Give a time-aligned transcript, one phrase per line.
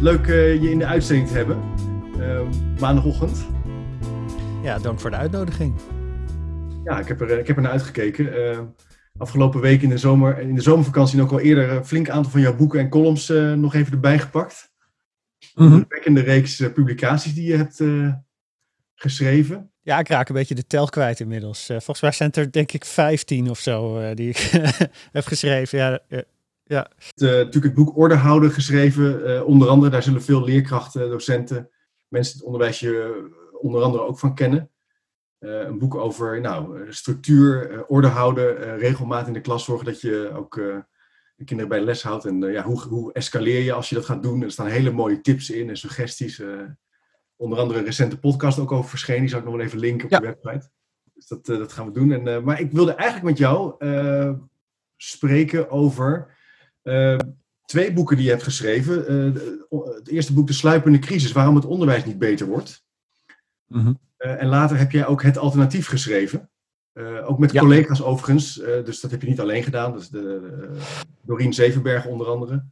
[0.00, 1.62] Leuk eh, je in de uitzending te hebben.
[2.18, 2.40] Uh,
[2.80, 3.46] maandagochtend.
[4.62, 5.74] Ja, dank voor de uitnodiging.
[6.84, 8.38] Ja, ik heb er, ik heb er naar uitgekeken.
[8.38, 8.58] Uh,
[9.18, 12.40] afgelopen week in de, zomer, in de zomervakantie ook al eerder een flink aantal van
[12.40, 14.70] jouw boeken en columns uh, nog even erbij gepakt.
[15.54, 15.84] Mm -hmm.
[15.88, 17.82] Een de reeks publicaties die je hebt
[18.94, 19.70] geschreven.
[19.82, 21.66] Ja, ik raak een beetje de tel kwijt inmiddels.
[21.66, 24.38] volgens mij zijn het er denk ik 15 of zo die ik
[25.12, 25.78] heb geschreven.
[25.78, 26.00] Ja,
[26.68, 26.90] ja.
[27.22, 29.30] Uh, natuurlijk het boek Orde houden geschreven.
[29.30, 31.70] Uh, onder andere, daar zullen veel leerkrachten, docenten,
[32.08, 33.24] mensen het onderwijs je
[33.60, 34.70] onder andere ook van kennen.
[35.40, 40.30] Uh, een boek over nou, structuur, orde houden, regelmaat in de klas zorgen dat je
[40.34, 40.54] ook
[41.36, 42.24] de kinderen bij de les houdt.
[42.24, 44.42] En ja, hoe, hoe escaleer je als je dat gaat doen?
[44.42, 46.42] Er staan hele mooie tips in en suggesties.
[47.36, 49.20] onder andere een recente podcast ook over verschenen.
[49.20, 50.18] Die zal ik nog wel even linken op ja.
[50.18, 50.70] de website.
[51.14, 52.12] Dus dat, dat gaan we doen.
[52.12, 53.74] En, maar ik wilde eigenlijk met jou
[54.96, 56.35] spreken over
[56.86, 57.18] uh,
[57.64, 59.12] twee boeken die je hebt geschreven.
[59.12, 62.84] Uh, het eerste boek, De Sluipende Crisis, waarom het onderwijs niet beter wordt.
[63.66, 63.98] Mm -hmm.
[64.18, 66.50] uh, en later heb jij ook Het Alternatief geschreven.
[67.24, 67.60] ook met ja.
[67.60, 69.96] collega's overigens, dus dat heb je niet alleen gedaan.
[69.96, 70.76] Is de,
[71.22, 72.64] Dorien Zevenberg onder andere.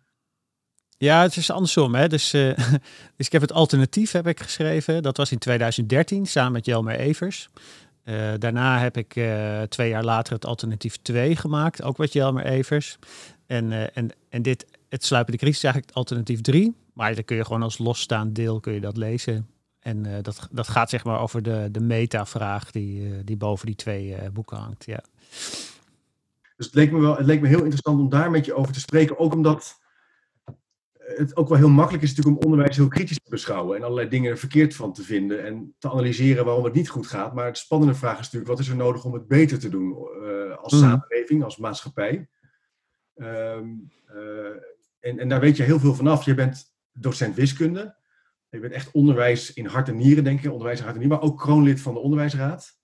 [0.97, 1.95] Ja, het is andersom.
[1.95, 2.09] Hè?
[2.09, 2.31] Dus,
[3.17, 5.03] dus ik heb het alternatief heb ik geschreven.
[5.03, 7.49] Dat was in 2013 samen met Jelmer Evers.
[8.05, 12.45] Uh, daarna heb ik uh, twee jaar later het alternatief 2 gemaakt, ook met Jelmer
[12.45, 12.99] Evers.
[13.55, 16.75] En, uh, en, en dit, het sluipende crisis is eigenlijk alternatief 3.
[16.93, 19.49] Maar dan kun je gewoon als losstaand deel kun je dat lezen.
[19.81, 24.17] En dat, dat gaat zeg maar over de, de meta-vraag die, die boven die twee
[24.33, 24.85] boeken hangt.
[24.85, 25.05] Ja.
[26.57, 28.73] Dus het leek, me wel, het leek me heel interessant om daar met je over
[28.73, 29.19] te spreken.
[29.19, 29.81] Ook omdat
[30.95, 34.09] het ook wel heel makkelijk is natuurlijk om onderwijs heel kritisch te beschouwen en allerlei
[34.09, 37.35] dingen er verkeerd van te vinden en te analyseren waarom het niet goed gaat.
[37.35, 39.97] Maar het spannende vraag is natuurlijk, wat is er nodig om het beter te doen
[40.23, 40.79] uh, als mm.
[40.79, 42.29] samenleving, als maatschappij?
[43.17, 44.47] Um, uh,
[45.01, 46.25] en, en daar weet je heel veel vanaf.
[46.25, 47.97] Je bent docent wiskunde.
[48.49, 50.51] Je bent echt onderwijs in hart en nieren, denk ik.
[50.51, 52.79] Onderwijs in hart en nieren, maar ook kroonlid van de onderwijsraad.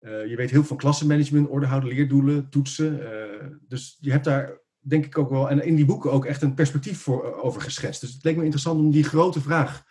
[0.00, 3.00] Uh, je weet heel veel van klassenmanagement, ordehouden, leerdoelen, toetsen.
[3.68, 6.54] dus je hebt daar denk ik ook wel, en in die boeken ook echt een
[6.54, 8.00] perspectief voor, uh, over geschetst.
[8.00, 9.84] Dus het leek me interessant om die grote vraag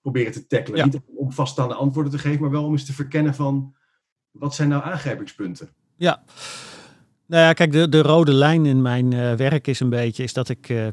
[0.00, 0.78] proberen te tackelen.
[0.78, 0.84] Ja.
[0.84, 3.74] Niet om vaststaande antwoorden te geven, maar wel om eens te verkennen van
[4.30, 5.68] wat zijn nou aangrijpingspunten?
[5.96, 6.24] Ja.
[7.32, 10.32] Nou ja, kijk, de, de rode lijn in mijn uh, werk is een beetje is
[10.32, 10.86] dat ik uh,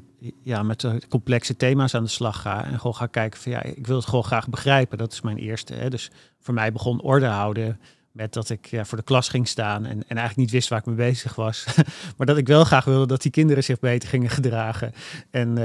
[0.44, 2.66] ja, met uh, complexe thema's aan de slag ga.
[2.66, 4.98] En gewoon ga kijken van ja, ik wil het gewoon graag begrijpen.
[4.98, 5.74] Dat is mijn eerste.
[5.74, 5.90] Hè.
[5.90, 7.80] Dus voor mij begon orde houden
[8.12, 10.80] met dat ik ja, voor de klas ging staan en, en eigenlijk niet wist waar
[10.80, 11.66] ik mee bezig was.
[12.18, 14.94] maar dat ik wel graag wilde dat die kinderen zich beter gingen gedragen.
[15.32, 15.58] En,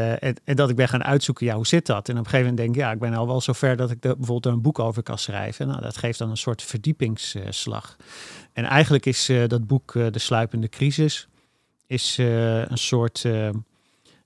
[0.44, 2.08] en, dat ik ben gaan uitzoeken, ja, hoe zit dat?
[2.08, 4.04] En op een gegeven moment denk ik, ja, ik ben al wel zover dat ik
[4.04, 5.66] er bijvoorbeeld een boek over kan schrijven.
[5.66, 7.96] Nou, dat geeft dan een soort verdiepingsslag.
[8.54, 11.28] En eigenlijk is uh, dat boek uh, De Sluipende Crisis,
[11.86, 13.24] is een soort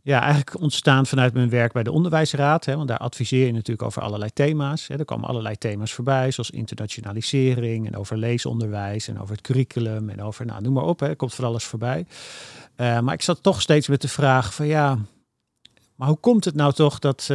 [0.02, 2.64] ja, eigenlijk ontstaan vanuit mijn werk bij de onderwijsraad.
[2.64, 4.86] Hè, want daar adviseer je natuurlijk over allerlei thema's.
[4.86, 4.98] Hè.
[4.98, 10.22] Er komen allerlei thema's voorbij, zoals internationalisering en over leesonderwijs en over het curriculum en
[10.22, 12.06] over, nou noem maar op, hè, er komt van alles voorbij.
[12.76, 14.98] Maar ik zat toch steeds met de vraag van ja,
[15.94, 17.26] maar hoe komt het nou toch dat,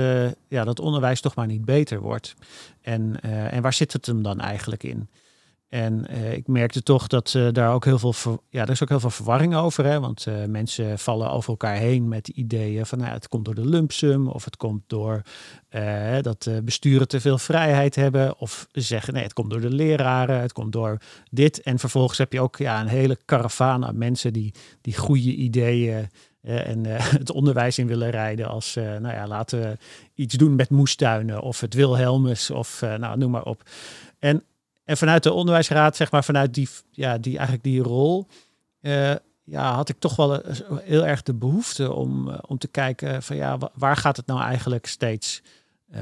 [0.48, 2.36] ja, dat onderwijs toch maar niet beter wordt?
[2.82, 5.10] En, en waar zit het hem dan eigenlijk in?
[5.74, 8.90] En uh, ik merkte toch dat uh, daar ook heel veel, ja, er is ook
[8.90, 9.86] heel veel verwarring over.
[9.86, 10.00] Hè?
[10.00, 13.66] Want uh, mensen vallen over elkaar heen met ideeën van nou, het komt door de
[13.66, 15.22] lumpsum of het komt door
[16.22, 18.40] dat besturen te veel vrijheid hebben.
[18.40, 20.98] Of zeggen nee, het komt door de leraren, het komt door
[21.32, 21.62] dit.
[21.62, 26.10] En vervolgens heb je ook ja, een hele karavaan aan mensen die, die goede ideeën
[26.42, 26.86] en
[27.22, 29.78] het onderwijs in willen rijden als, nou ja, laten we
[30.16, 33.64] iets doen met moestuinen of het Wilhelmus of nou, noem maar op.
[34.20, 34.44] En
[34.84, 38.28] en vanuit de onderwijsraad, zeg maar, vanuit die, ja, die, eigenlijk die rol,
[38.82, 40.42] uh, ja, had ik toch wel
[40.82, 44.42] heel erg de behoefte om, uh, om te kijken van ja, waar gaat het nou
[44.42, 45.42] eigenlijk steeds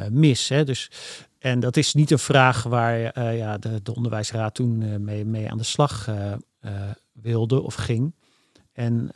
[0.10, 0.50] mis?
[0.50, 0.64] Hè?
[0.64, 0.92] Dus,
[1.40, 5.58] en dat is niet een vraag waar ja, de, de onderwijsraad toen mee, mee aan
[5.58, 6.10] de slag
[7.12, 8.16] wilde of ging.
[8.74, 9.12] En,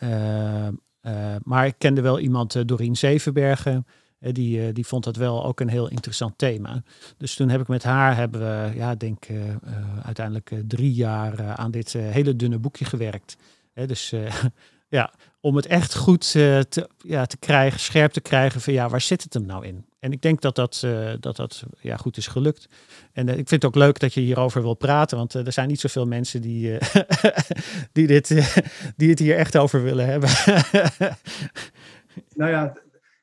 [1.43, 3.85] maar ik kende wel iemand, Doreen Zevenbergen,
[4.31, 6.83] die, die vond dat wel ook een heel interessant thema.
[7.17, 9.39] Dus toen heb ik met haar, hebben we, ja, denk uh,
[10.03, 13.37] uiteindelijk drie jaar aan dit hele dunne boekje gewerkt.
[13.73, 14.13] dus
[14.87, 19.01] ja, om het echt goed te, ja, te krijgen, scherp te krijgen van ja, waar
[19.01, 19.85] zit het hem nou in?
[19.99, 20.87] En ik denk dat dat,
[21.19, 22.67] dat, dat ja, goed is gelukt.
[23.13, 25.79] En ik vind het ook leuk dat je hierover wil praten, want er zijn niet
[25.79, 26.77] zoveel mensen die,
[27.91, 28.27] die, dit,
[28.97, 30.29] die het hier echt over willen hebben.
[32.35, 32.73] nou ja,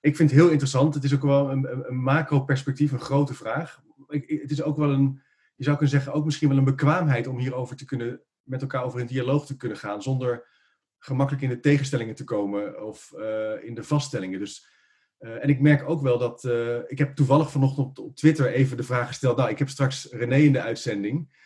[0.03, 0.95] ik vind het heel interessant.
[0.95, 3.83] Het is ook wel een, een macro-perspectief, een grote vraag.
[4.09, 5.21] Ik, het is ook wel een,
[5.57, 8.85] je zou kunnen zeggen, ook misschien wel een bekwaamheid om hierover te kunnen, met elkaar
[8.85, 10.47] over in dialoog te kunnen gaan, zonder
[10.99, 14.39] gemakkelijk in de tegenstellingen te komen of uh, in de vaststellingen.
[14.39, 14.67] Dus,
[15.21, 18.47] uh, en ik merk ook wel dat, uh, ik heb toevallig vanochtend op, op, Twitter
[18.47, 21.41] even de vraag gesteld, nou ik heb straks René in de uitzending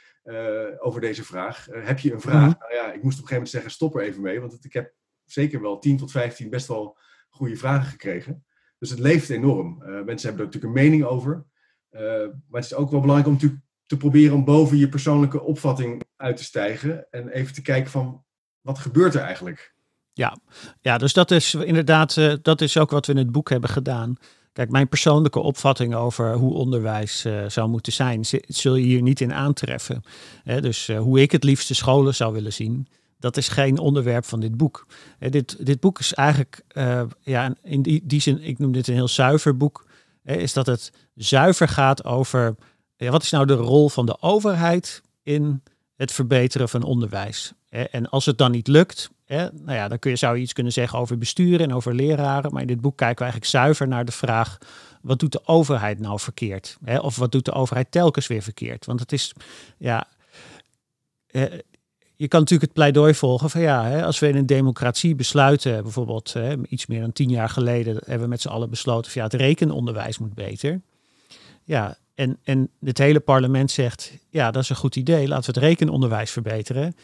[0.78, 1.66] over deze vraag.
[1.70, 2.34] heb je een vraag?
[2.34, 2.56] Mm -hmm.
[2.58, 4.64] Nou ja, ik moest op een gegeven moment zeggen, stop er even mee, want het,
[4.64, 4.94] ik heb
[5.24, 6.98] zeker wel 10 tot 15 best wel
[7.36, 8.44] goede vragen gekregen.
[8.78, 9.76] Dus het leeft enorm.
[9.78, 11.44] mensen hebben er natuurlijk een mening over.
[12.48, 16.36] maar het is ook wel belangrijk om te proberen om boven je persoonlijke opvatting uit
[16.36, 17.06] te stijgen.
[17.10, 18.24] En even te kijken van
[18.60, 19.74] wat gebeurt er eigenlijk?
[20.12, 20.36] Ja,
[20.80, 23.70] ja dus dat is inderdaad, uh, dat is ook wat we in het boek hebben
[23.70, 24.16] gedaan.
[24.52, 29.20] Kijk, mijn persoonlijke opvatting over hoe onderwijs uh, zou moeten zijn, zul je hier niet
[29.20, 30.02] in aantreffen.
[30.44, 32.88] Dus uh, hoe ik het liefste scholen zou willen zien,
[33.18, 34.86] dat is geen onderwerp van dit boek.
[35.18, 36.60] Hè, dit, dit boek is eigenlijk,
[37.20, 39.86] ja, in die, die zin, ik noem dit een heel zuiver boek,
[40.22, 42.54] hè, is dat het zuiver gaat over,
[42.96, 45.62] ja, wat is nou de rol van de overheid in
[45.96, 47.52] het verbeteren van onderwijs?
[47.90, 50.72] En als het dan niet lukt, nou ja, dan kun je, zou je iets kunnen
[50.72, 52.52] zeggen over besturen en over leraren.
[52.52, 54.58] Maar in dit boek kijken we eigenlijk zuiver naar de vraag:
[55.02, 56.76] wat doet de overheid nou verkeerd?
[57.00, 58.86] Of wat doet de overheid telkens weer verkeerd?
[58.86, 59.32] Want het is,
[59.78, 60.06] ja.
[62.16, 66.34] Je kan natuurlijk het pleidooi volgen van ja, als we in een democratie besluiten, bijvoorbeeld
[66.68, 69.40] iets meer dan tien jaar geleden, hebben we met z'n allen besloten van ja, het
[69.40, 70.80] rekenonderwijs moet beter.
[71.64, 75.60] Ja, en, en het hele parlement zegt, ja, dat is een goed idee, laten we
[75.60, 76.94] het rekenonderwijs verbeteren.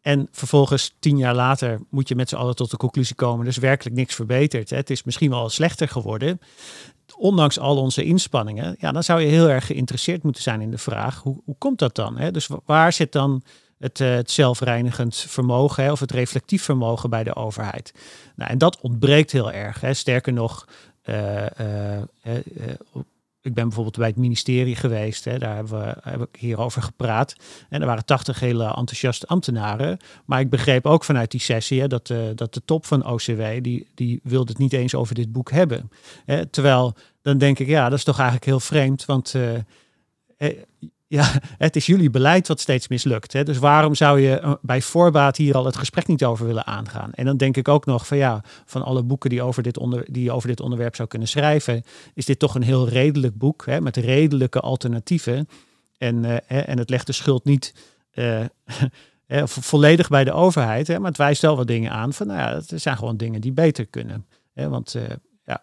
[0.00, 3.50] En vervolgens, tien jaar later, moet je met z'n allen tot de conclusie komen: er
[3.50, 4.70] is werkelijk niks verbeterd.
[4.70, 4.76] Hè.
[4.76, 6.40] Het is misschien wel slechter geworden.
[7.16, 10.78] Ondanks al onze inspanningen, ja, dan zou je heel erg geïnteresseerd moeten zijn in de
[10.78, 12.16] vraag: hoe, hoe komt dat dan?
[12.16, 12.30] Hè?
[12.30, 13.42] Dus waar zit dan
[13.78, 17.92] het, uh, het zelfreinigend vermogen hè, of het reflectief vermogen bij de overheid?
[18.36, 19.80] Nou, en dat ontbreekt heel erg.
[19.80, 19.94] Hè.
[19.94, 20.66] Sterker nog,
[21.04, 22.34] uh, uh,
[23.40, 27.34] ik ben bijvoorbeeld bij het ministerie geweest, hè, daar hebben we, heb ik hierover gepraat.
[27.68, 29.98] En er waren tachtig hele enthousiaste ambtenaren.
[30.24, 33.42] Maar ik begreep ook vanuit die sessie hè, dat, de, dat de top van OCW,
[33.62, 35.90] die, die wilde het niet eens over dit boek hebben.
[36.24, 39.34] Hè, terwijl, dan denk ik, ja, dat is toch eigenlijk heel vreemd, want...
[41.08, 43.32] ja, het is jullie beleid wat steeds mislukt.
[43.32, 43.44] Hè?
[43.44, 47.12] Dus waarom zou je eh, bij voorbaat hier al het gesprek niet over willen aangaan?
[47.12, 50.06] En dan denk ik ook nog van ja, van alle boeken die, over dit onder,
[50.10, 51.82] die je over dit onderwerp zou kunnen schrijven,
[52.14, 55.48] is dit toch een heel redelijk boek hè, met redelijke alternatieven.
[55.98, 57.74] En, uh, en het legt de schuld niet
[58.18, 58.44] uh,
[59.44, 62.54] volledig bij de overheid, hè, maar het wijst wel wat dingen aan van nou ja,
[62.54, 64.26] het zijn gewoon dingen die beter kunnen.
[64.54, 64.92] Hè, want
[65.44, 65.62] ja.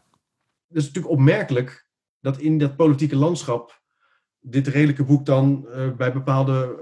[0.68, 1.88] Het is natuurlijk opmerkelijk
[2.22, 3.84] dat in dat politieke landschap
[4.48, 6.80] dit redelijke boek dan uh, bij bepaalde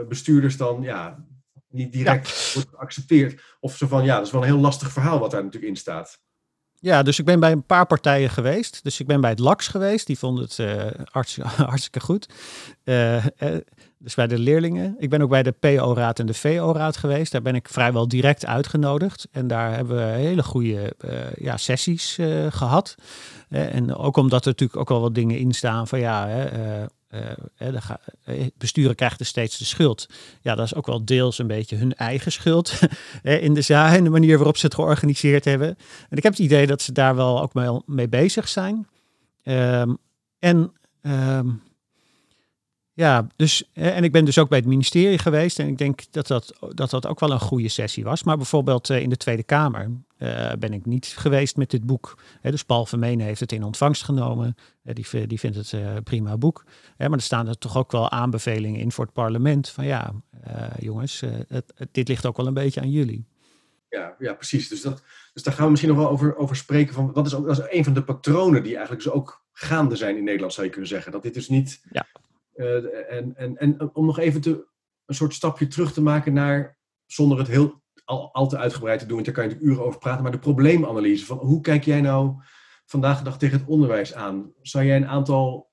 [0.00, 1.26] uh, bestuurders dan ja,
[1.68, 2.54] niet direct ja.
[2.54, 3.56] wordt geaccepteerd.
[3.60, 5.78] Of zo van ja, dat is wel een heel lastig verhaal wat daar natuurlijk in
[5.78, 6.20] staat.
[6.80, 8.80] Ja, dus ik ben bij een paar partijen geweest.
[8.82, 10.06] Dus ik ben bij het LAX geweest.
[10.06, 10.84] Die vonden het uh,
[11.56, 12.28] hartstikke, goed.
[13.98, 14.94] dus bij de leerlingen.
[14.98, 17.32] Ik ben ook bij de PO-raad en de VO-raad geweest.
[17.32, 19.28] Daar ben ik vrijwel direct uitgenodigd.
[19.30, 20.94] En daar hebben we hele goede
[21.38, 22.18] ja, sessies
[22.50, 22.94] gehad
[23.48, 26.48] en ook omdat er natuurlijk ook wel wat dingen in staan van ja,
[27.54, 27.80] hè, uh,
[28.26, 30.06] uh, besturen krijgt er steeds de schuld.
[30.40, 32.78] Ja, dat is ook wel deels een beetje hun eigen schuld
[33.22, 35.68] in de zaal en de manier waarop ze het georganiseerd hebben.
[36.08, 38.88] En ik heb het idee dat ze daar wel ook mee, bezig zijn.
[39.42, 39.98] Um,
[40.38, 41.62] en um,
[42.96, 46.26] ja, dus, en ik ben dus ook bij het ministerie geweest en ik denk dat
[46.26, 48.22] dat, dat, dat ook wel een goede sessie was.
[48.22, 52.18] Maar bijvoorbeeld in de Tweede Kamer uh, ben ik niet geweest met dit boek.
[52.42, 54.56] dus Paul Vermeen heeft het in ontvangst genomen.
[54.82, 56.64] die, die vindt het uh, prima boek.
[56.98, 59.68] maar er staan er toch ook wel aanbevelingen in voor het parlement.
[59.68, 60.12] Van ja,
[60.46, 63.26] uh, jongens, het, het, dit ligt ook wel een beetje aan jullie.
[63.88, 64.68] Ja, ja precies.
[64.68, 66.94] Dus, dat, dus daar gaan we misschien nog wel over, over spreken.
[66.94, 69.96] Van, dat, is ook, dat is een van de patronen die eigenlijk dus ook gaande
[69.96, 71.12] zijn in Nederland, zou je kunnen zeggen.
[71.12, 71.80] Dat dit dus niet...
[71.90, 72.06] Ja.
[72.56, 74.66] En, en, en om nog even te,
[75.06, 79.14] een soort stapje terug te maken naar, zonder het heel al, te uitgebreid te doen,
[79.14, 80.22] want daar kan je natuurlijk uren over praten.
[80.22, 82.34] Maar de probleemanalyse van hoe kijk jij nou
[82.84, 84.52] vandaag de dag tegen het onderwijs aan?
[84.62, 85.70] Zou jij een aantal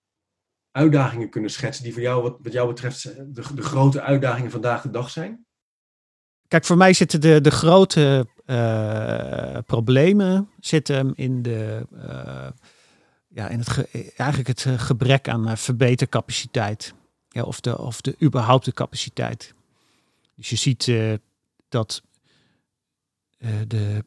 [0.72, 3.04] uitdagingen kunnen schetsen die voor jou, wat, wat jou betreft,
[3.36, 5.46] de, de grote uitdagingen vandaag de dag zijn?
[6.48, 11.86] Kijk, voor mij zitten de, de grote uh, problemen zitten in, de,
[13.34, 16.94] ja, in het ge, eigenlijk het gebrek aan uh, verbetercapaciteit.
[17.30, 19.54] Ja, of, de, of de überhaupt de capaciteit.
[20.36, 20.92] Dus je ziet
[21.70, 22.02] dat
[23.68, 24.04] de.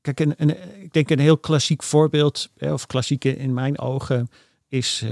[0.00, 4.28] Kijk, een, een, ik denk een heel klassiek voorbeeld, of klassieke in mijn ogen,
[4.68, 5.04] is,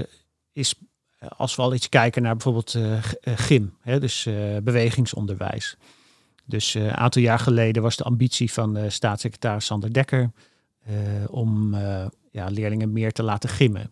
[0.53, 0.75] is
[1.19, 2.77] als we al iets kijken naar bijvoorbeeld
[3.21, 4.23] gym, hè, dus
[4.63, 5.77] bewegingsonderwijs.
[6.45, 10.31] Dus een aantal jaar geleden was de ambitie van staatssecretaris Sander Dekker
[11.27, 11.75] om
[12.35, 13.91] ja, leerlingen meer te laten gimmen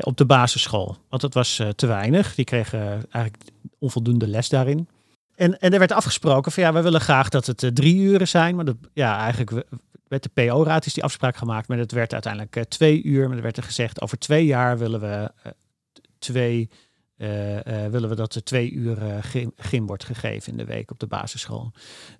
[0.00, 0.96] op de basisschool.
[1.08, 2.34] Want het was te weinig.
[2.34, 3.44] Die kregen eigenlijk
[3.78, 4.88] onvoldoende les daarin.
[5.36, 8.28] En, en er werd afgesproken van ja, we willen graag dat het uh, drie uren
[8.28, 8.56] zijn.
[8.56, 9.66] Maar dat, ja, eigenlijk
[10.08, 11.68] werd de PO-raad is die afspraak gemaakt.
[11.68, 13.28] Maar het werd uiteindelijk uh, twee uur.
[13.28, 15.30] Maar er werd er gezegd over twee jaar willen we
[17.16, 17.28] uh,
[17.86, 21.06] willen we dat er twee uur gym, gym, wordt gegeven in de week op de
[21.06, 21.72] basisschool.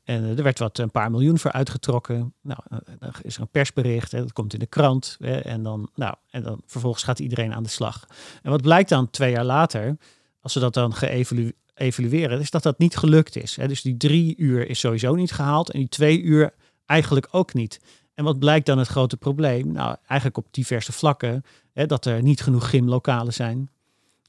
[0.04, 2.34] En er werd wat een paar miljoen voor uitgetrokken.
[2.42, 2.60] Nou,
[2.98, 5.16] dan is er een persbericht, hè, dat komt in de krant.
[5.18, 8.06] Hè, en, dan, nou, en dan vervolgens gaat iedereen aan de slag.
[8.42, 9.96] En wat blijkt dan twee jaar later,
[10.40, 13.54] als ze dat dan geëvalueerd evalueren, is dat dat niet gelukt is.
[13.66, 16.54] Dus die drie uur is sowieso niet gehaald en die twee uur
[16.86, 17.80] eigenlijk ook niet.
[18.14, 19.72] En wat blijkt dan het grote probleem?
[19.72, 21.44] Nou, eigenlijk op diverse vlakken.
[21.72, 23.70] Hè, dat er niet genoeg gymlokalen zijn.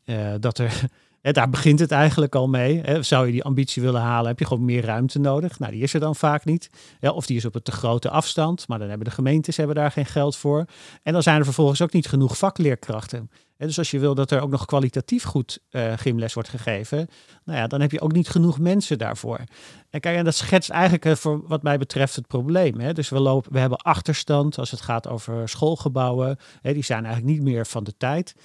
[0.09, 0.81] Uh, dat er,
[1.21, 2.81] hè, daar begint het eigenlijk al mee.
[2.81, 3.03] Hè.
[3.03, 5.59] Zou je die ambitie willen halen, heb je gewoon meer ruimte nodig.
[5.59, 6.69] Nou, die is er dan vaak niet.
[6.99, 8.67] Ja, of die is op een te grote afstand.
[8.67, 10.65] Maar dan hebben de gemeentes hebben daar geen geld voor.
[11.03, 13.29] En dan zijn er vervolgens ook niet genoeg vakleerkrachten.
[13.57, 17.07] dus als je wil dat er ook nog kwalitatief goed uh, gymles wordt gegeven,
[17.43, 19.39] nou ja, dan heb je ook niet genoeg mensen daarvoor.
[19.89, 22.79] En kijk, en dat schetst eigenlijk uh, voor wat mij betreft het probleem.
[22.79, 22.93] Hè.
[22.93, 26.37] Dus we, lopen, we hebben achterstand als het gaat over schoolgebouwen.
[26.61, 28.35] Hè, die zijn eigenlijk niet meer van de tijd.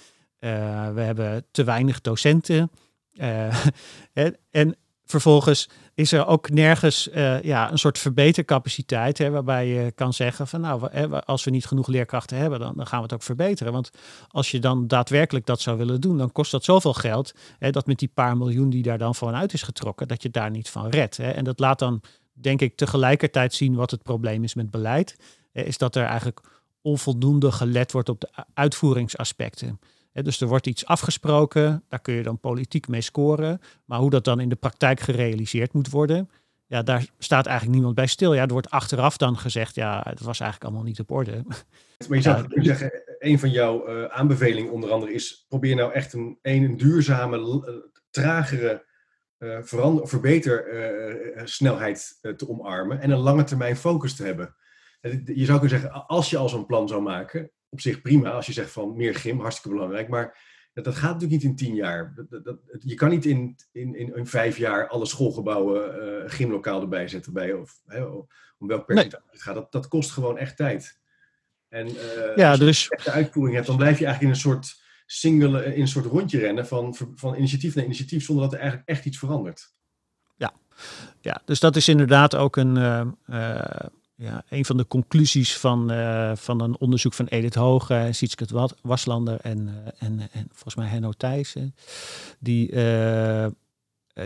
[0.43, 0.49] Uh,
[0.93, 2.71] we hebben te weinig docenten.
[4.51, 9.17] en vervolgens is er ook nergens uh, ja, een soort verbetercapaciteit.
[9.17, 10.89] Hè, waarbij je kan zeggen van nou,
[11.25, 13.73] als we niet genoeg leerkrachten hebben, dan, dan gaan we het ook verbeteren.
[13.73, 13.91] Want
[14.27, 17.33] als je dan daadwerkelijk dat zou willen doen, dan kost dat zoveel geld.
[17.59, 20.49] Hè, dat met die paar miljoen die daar dan vanuit is getrokken, dat je daar
[20.49, 21.17] niet van redt.
[21.17, 21.29] Hè.
[21.29, 22.01] En dat laat dan,
[22.33, 25.17] denk ik, tegelijkertijd zien wat het probleem is met beleid.
[25.51, 26.41] Is dat er eigenlijk
[26.81, 29.79] onvoldoende gelet wordt op de uitvoeringsaspecten
[30.13, 33.61] dus er wordt iets afgesproken, daar kun je dan politiek mee scoren.
[33.85, 36.29] Maar hoe dat dan in de praktijk gerealiseerd moet worden,
[36.73, 38.33] ja, daar staat eigenlijk niemand bij stil.
[38.33, 41.43] Ja, er wordt achteraf dan gezegd, ja, het was eigenlijk allemaal niet op orde.
[42.07, 42.63] Maar je zou ja.
[42.63, 47.37] zeggen, een van jouw uh, aanbevelingen onder andere is, probeer nou echt een, een, duurzame,
[47.37, 47.73] uh,
[48.09, 48.85] tragere
[49.39, 50.65] uh, verander, verbeter
[51.43, 54.55] snelheid te omarmen en een lange termijn focus te hebben.
[55.25, 58.45] Je zou kunnen zeggen, als je al zo'n plan zou maken, op zich prima als
[58.45, 60.07] je zegt van meer gym, hartstikke belangrijk.
[60.07, 60.37] Maar
[60.73, 62.13] dat, dat gaat natuurlijk niet in tien jaar.
[62.29, 66.81] Dat, dat, je kan niet in, in, in, in, vijf jaar alle schoolgebouwen uh, gymlokaal
[66.81, 69.55] erbij zetten bij of hè, om welk percentage het gaat.
[69.55, 70.99] Dat, dat kost gewoon echt tijd.
[71.69, 72.87] En uh, ja, als je dus...
[73.03, 76.39] de uitvoering hebt, dan blijf je eigenlijk in een soort single, in een soort rondje
[76.39, 79.73] rennen van, van initiatief naar initiatief, zonder dat er eigenlijk echt iets verandert.
[80.35, 80.53] Ja,
[81.21, 82.75] ja dus dat is inderdaad ook een.
[82.75, 83.85] Uh,
[84.23, 88.69] ja, een van de conclusies van, uh, van een onderzoek van Edith Hoge en Sietske
[88.81, 91.75] Waslander en, uh, en, en volgens mij Henno Thijssen.
[92.39, 93.45] Die, uh,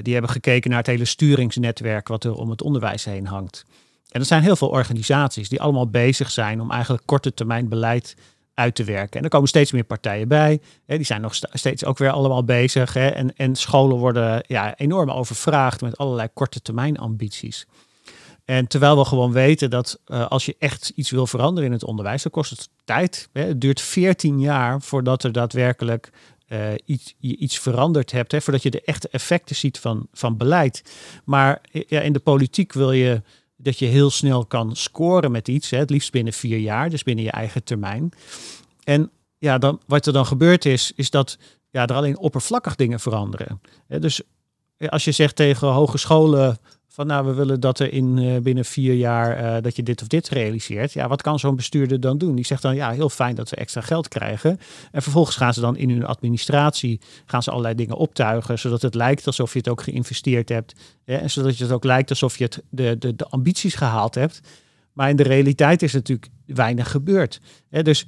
[0.01, 3.65] die hebben gekeken naar het hele sturingsnetwerk wat er om het onderwijs heen hangt.
[4.11, 8.15] En er zijn heel veel organisaties die allemaal bezig zijn om eigenlijk korte termijn beleid
[8.53, 9.17] uit te werken.
[9.17, 10.61] En er komen steeds meer partijen bij.
[10.85, 12.93] Hè, die zijn nog steeds ook weer allemaal bezig.
[12.93, 17.67] Hè, en, en scholen worden ja, enorm overvraagd met allerlei korte termijn ambities.
[18.47, 21.83] En terwijl we gewoon weten dat uh, als je echt iets wil veranderen in het
[21.83, 23.29] onderwijs, dan kost het tijd.
[23.33, 23.41] Hè.
[23.41, 26.09] Het duurt 14 jaar voordat er daadwerkelijk
[26.49, 30.37] uh, iets, je iets veranderd hebt, hè, voordat je de echte effecten ziet van, van
[30.37, 30.83] beleid.
[31.25, 33.21] Maar ja, in de politiek wil je
[33.57, 37.03] dat je heel snel kan scoren met iets, hè, het liefst binnen vier jaar, dus
[37.03, 38.11] binnen je eigen termijn.
[38.83, 41.37] En ja, dan, wat er dan gebeurt is, is dat
[41.69, 43.61] ja, er alleen oppervlakkig dingen veranderen.
[43.87, 44.21] Dus
[44.77, 46.57] als je zegt tegen hogescholen
[46.97, 50.01] van nou, we willen dat er in uh, binnen vier jaar uh, dat je dit
[50.01, 50.93] of dit realiseert.
[50.93, 52.35] Ja, wat kan zo'n bestuurder dan doen?
[52.35, 54.59] Die zegt dan ja, heel fijn dat we extra geld krijgen.
[54.91, 58.95] En vervolgens gaan ze dan in hun administratie gaan ze allerlei dingen optuigen, zodat het
[58.95, 60.75] lijkt alsof je het ook geïnvesteerd hebt.
[61.05, 64.41] En zodat het ook lijkt alsof je het, de, de, de ambities gehaald hebt.
[64.93, 67.41] Maar in de realiteit is natuurlijk weinig gebeurd.
[67.69, 68.07] Dus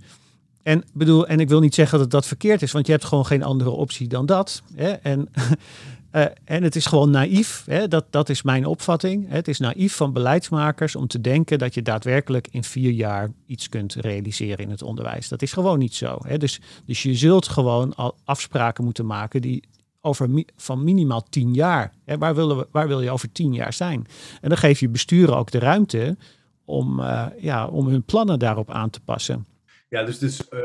[0.64, 3.26] en, bedoel, en ik wil niet zeggen dat dat verkeerd is, want je hebt gewoon
[3.26, 4.62] geen andere optie dan dat.
[5.02, 5.30] En
[6.12, 7.88] Uh, en het is gewoon naïef, hè?
[7.88, 9.30] Dat, dat is mijn opvatting.
[9.30, 13.70] Het is naïef van beleidsmakers om te denken dat je daadwerkelijk in vier jaar iets
[13.70, 15.28] kunt realiseren in het onderwijs.
[15.28, 16.18] Dat is gewoon niet zo.
[16.22, 16.38] Hè?
[16.38, 19.64] Dus, dus je zult gewoon al afspraken moeten maken die
[20.02, 21.94] over van minimaal tien jaar.
[22.06, 22.18] Hè?
[22.18, 24.08] Waar, willen we, waar wil je over tien jaar zijn?
[24.42, 26.18] En dan geef je besturen ook de ruimte
[26.66, 29.46] om, uh, ja, om hun plannen daarop aan te passen.
[29.90, 30.60] Ja, dus, dus uh,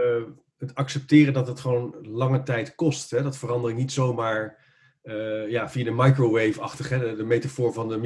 [0.59, 3.11] het accepteren dat het gewoon lange tijd kost.
[3.11, 3.23] Hè?
[3.23, 4.64] Dat verandering niet zomaar
[5.05, 8.01] uh, ja, via de microwave-achtige, de, de, metafoor van de,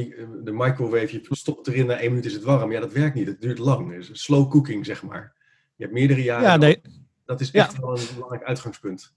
[0.45, 2.73] de microwave, je stopt erin, na één minuut is het warm.
[2.73, 3.93] Ja, dat werkt niet, het duurt lang.
[3.93, 5.35] Het is slow cooking, zeg maar.
[5.77, 6.49] Je hebt meerdere jaren.
[6.49, 6.81] Ja, nee.
[7.25, 9.13] Dat is echt wel een belangrijk uitgangspunt.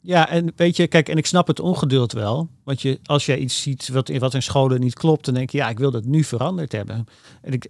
[0.00, 2.48] Ja, en weet je, kijk, en ik snap het ongeduld wel.
[2.64, 5.58] Want je, als jij iets ziet wat, wat in scholen niet klopt, dan denk je,
[5.58, 7.04] ja, ik wil dat nu veranderd hebben.
[7.42, 7.68] En ik,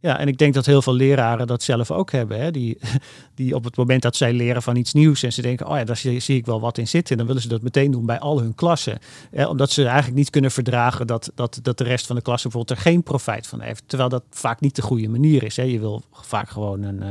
[0.00, 2.40] ja, en ik denk dat heel veel leraren dat zelf ook hebben.
[2.40, 2.50] Hè?
[2.50, 2.78] Die,
[3.34, 5.84] die op het moment dat zij leren van iets nieuws en ze denken, oh ja,
[5.84, 8.40] daar zie, ik wel wat in zitten, dan willen ze dat meteen doen bij al
[8.40, 8.98] hun klassen.
[9.32, 12.78] Omdat ze eigenlijk niet kunnen verdragen dat, dat, dat de rest van de klas bijvoorbeeld
[12.78, 13.82] er geen profijt van heeft.
[13.86, 15.56] Terwijl dat vaak niet de goede manier is.
[15.56, 15.62] Hè?
[15.62, 17.02] Je wil vaak gewoon een,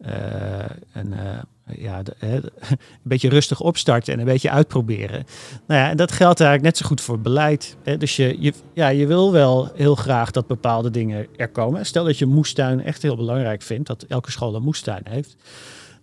[0.00, 1.14] uh, een
[1.74, 2.42] ja, een
[3.02, 5.24] beetje rustig opstarten en een beetje uitproberen.
[5.66, 7.76] Nou ja, en dat geldt eigenlijk net zo goed voor beleid.
[7.98, 11.86] Dus je, je, ja, je wil wel heel graag dat bepaalde dingen er komen.
[11.86, 15.36] Stel dat je moestuin echt heel belangrijk vindt, dat elke school een moestuin heeft.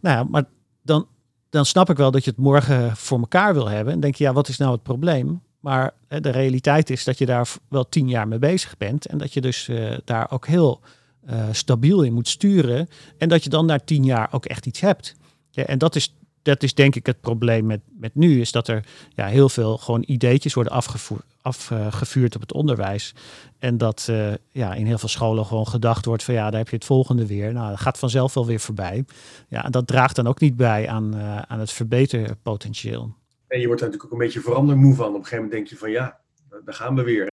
[0.01, 0.43] Nou ja, maar
[0.81, 1.07] dan,
[1.49, 3.93] dan snap ik wel dat je het morgen voor elkaar wil hebben.
[3.93, 5.41] En denk je, ja, wat is nou het probleem?
[5.59, 9.05] Maar de realiteit is dat je daar wel tien jaar mee bezig bent.
[9.05, 10.81] En dat je dus uh, daar ook heel
[11.29, 12.87] uh, stabiel in moet sturen.
[13.17, 15.15] En dat je dan na tien jaar ook echt iets hebt.
[15.55, 18.67] Ja, en dat is, dat is denk ik het probleem met, met nu, is dat
[18.67, 20.73] er ja, heel veel gewoon ideetjes worden
[21.41, 23.13] afgevuurd op het onderwijs.
[23.59, 26.69] En dat uh, ja, in heel veel scholen gewoon gedacht wordt van ja, daar heb
[26.69, 27.53] je het volgende weer.
[27.53, 29.05] Nou, dat gaat vanzelf wel weer voorbij.
[29.47, 33.15] Ja, en dat draagt dan ook niet bij aan, uh, aan het verbeterpotentieel.
[33.47, 35.07] En je wordt er natuurlijk ook een beetje verandermoe van.
[35.07, 36.19] Op een gegeven moment denk je van ja,
[36.65, 37.31] daar gaan we weer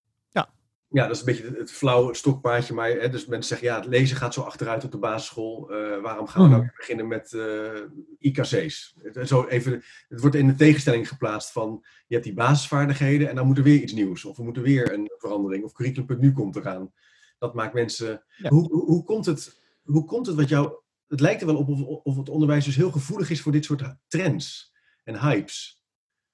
[0.92, 2.75] ja, dat is een beetje het, flauwe stokpaardje.
[2.75, 5.73] Maar hè, dus mensen zeggen, ja, het lezen gaat zo achteruit op de basisschool.
[5.73, 6.73] Uh, waarom gaan we nou hmm.
[6.76, 8.94] beginnen met uh, eh, IKC's?
[9.02, 13.35] Het, zo even, het wordt in de tegenstelling geplaatst van, je hebt die basisvaardigheden en
[13.35, 14.25] dan moet er weer iets nieuws.
[14.25, 15.64] Of we moeten weer een verandering.
[15.64, 16.92] Of curriculum.nu komt eraan.
[17.38, 18.25] Dat maakt mensen...
[18.49, 20.73] Hoe, hoe, hoe, komt het, hoe komt het wat jou...
[21.06, 23.64] Het lijkt er wel op of, of, het onderwijs dus heel gevoelig is voor dit
[23.64, 25.85] soort trends en hypes.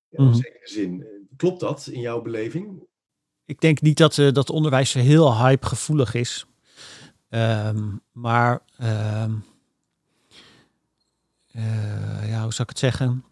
[0.08, 0.34] Ja, in mm.
[0.34, 1.06] zekere zin.
[1.36, 2.86] Klopt dat in jouw beleving?
[3.46, 6.46] Ik denk niet dat, uh, dat onderwijs heel hypegevoelig is.
[7.28, 9.44] Um, maar um,
[11.52, 13.24] uh, ja, hoe zou ik het zeggen?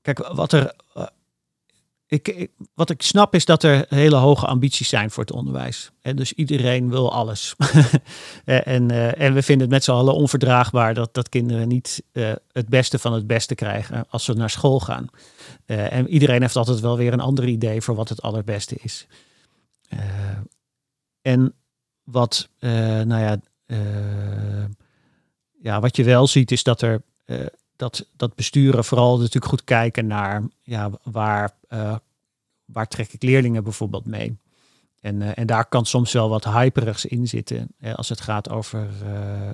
[0.00, 0.74] Kijk, wat er.
[2.74, 5.90] Wat ik snap is dat er hele hoge ambities zijn voor het onderwijs.
[6.00, 7.54] En dus iedereen wil alles.
[8.44, 12.32] en, uh, en we vinden het met z'n allen onverdraagbaar dat, dat kinderen niet uh,
[12.52, 15.06] het beste van het beste krijgen als ze naar school gaan.
[15.66, 19.06] En iedereen heeft altijd wel weer een ander idee voor wat het allerbeste is.
[21.22, 21.54] en
[22.02, 23.36] wat, nou ja,
[25.62, 27.02] ja, wat je wel ziet is dat er
[27.82, 31.50] dat, dat besturen vooral natuurlijk goed kijken naar ja, waar,
[32.64, 34.38] waar trek ik leerlingen bijvoorbeeld mee.
[35.02, 38.50] En, uh, en daar kan soms wel wat hyperigs in zitten hè, als het gaat
[38.50, 39.50] over uh,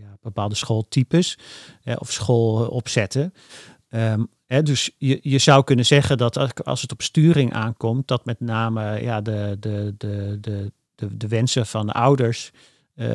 [0.00, 1.38] ja, bepaalde schooltypes
[1.98, 3.34] of schoolopzetten.
[3.88, 8.24] Um, hè, dus je, je zou kunnen zeggen dat als het op sturing aankomt, dat
[8.24, 10.72] met name ja, de, de, de, de,
[11.16, 12.50] de, wensen van de ouders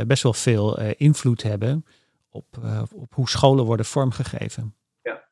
[0.08, 1.86] best wel veel invloed hebben
[2.30, 2.58] op,
[2.94, 4.76] op hoe scholen worden vormgegeven.
[5.02, 5.24] Ja,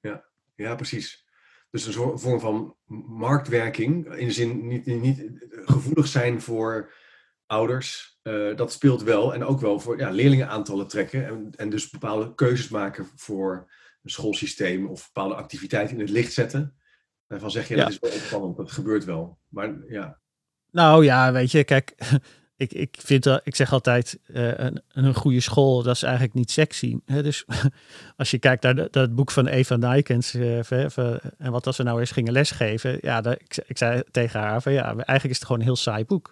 [0.00, 1.23] ja, ja precies.
[1.74, 6.92] Dus een vorm van marktwerking, in de zin niet, niet gevoelig zijn voor
[7.46, 9.34] ouders, uh, dat speelt wel.
[9.34, 14.10] En ook wel voor ja, leerlingenaantallen trekken en, en dus bepaalde keuzes maken voor een
[14.10, 16.76] schoolsysteem of bepaalde activiteiten in het licht zetten.
[17.26, 17.82] Daarvan zeg je, ja.
[17.84, 19.38] dat is wel opvallend, dat gebeurt wel.
[19.48, 20.20] Maar ja.
[20.70, 21.94] Nou ja, weet je, kijk,
[22.56, 26.34] ik, ik vind dat, ik zeg altijd, uh, een, een goede school, dat is eigenlijk
[26.34, 26.96] niet sexy.
[27.04, 27.44] Dus
[28.16, 30.72] als je kijkt naar dat boek van Eva Nijkens, uh,
[31.38, 34.62] en wat als we nou eens gingen lesgeven, ja, dat, ik, ik zei tegen haar
[34.62, 36.30] van ja, eigenlijk is het gewoon een heel saai boek.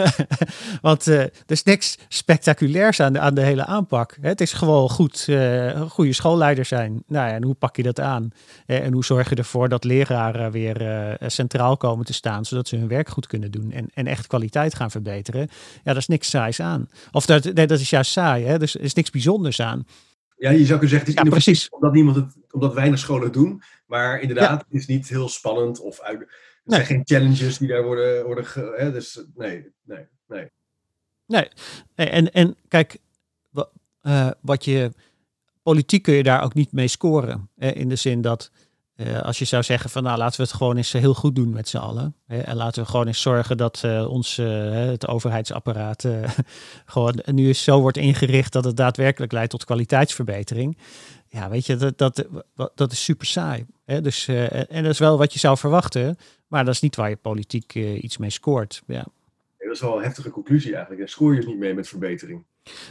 [0.80, 4.18] Want uh, er is niks spectaculairs aan de, aan de hele aanpak.
[4.20, 5.28] Het is gewoon goed,
[5.88, 7.02] goede schoolleider zijn.
[7.06, 8.32] Nou ja, en hoe pak je dat aan?
[8.66, 12.88] en hoe zorg je ervoor dat leraren weer centraal komen te staan, zodat ze hun
[12.88, 15.33] werk goed kunnen doen en, en echt kwaliteit gaan verbeteren?
[15.38, 15.46] Ja,
[15.82, 16.88] daar is niks saais aan.
[17.12, 18.58] Of dat, nee, dat is juist saai, hè?
[18.58, 19.86] dus er is niks bijzonders aan.
[20.36, 21.68] Ja, je zou kunnen zeggen, het is ja, precies.
[21.68, 23.62] omdat, niemand het, omdat weinig scholen het doen.
[23.86, 26.28] Maar inderdaad, het is niet heel spannend of uit, er
[26.64, 28.44] zijn geen challenges die daar worden, worden
[28.76, 30.50] hè, dus nee, nee, nee.
[31.26, 31.48] Nee,
[31.94, 32.98] en, en kijk,
[34.02, 34.92] uh, wat je,
[35.62, 37.50] politiek kun je daar ook niet mee scoren.
[37.56, 38.50] Hè, in de zin dat
[38.96, 41.50] uh, als je zou zeggen van nou laten we het gewoon eens heel goed doen
[41.50, 42.14] met z'n allen.
[42.26, 46.08] Hè, en laten we gewoon eens zorgen dat uh, ons, uh, het overheidsapparaat
[46.86, 50.78] gewoon nu eens zo wordt ingericht dat het daadwerkelijk leidt tot kwaliteitsverbetering.
[51.28, 52.26] Ja, weet je, dat, dat,
[52.74, 53.66] dat is super saai.
[53.84, 54.00] Hè?
[54.00, 57.16] Dus, en dat is wel wat je zou verwachten, maar dat is niet waar je
[57.16, 58.82] politiek iets mee scoort.
[58.86, 59.06] Ja.
[59.58, 61.00] dat is wel een heftige conclusie eigenlijk.
[61.00, 62.44] Daar scoor je dus niet mee met verbetering.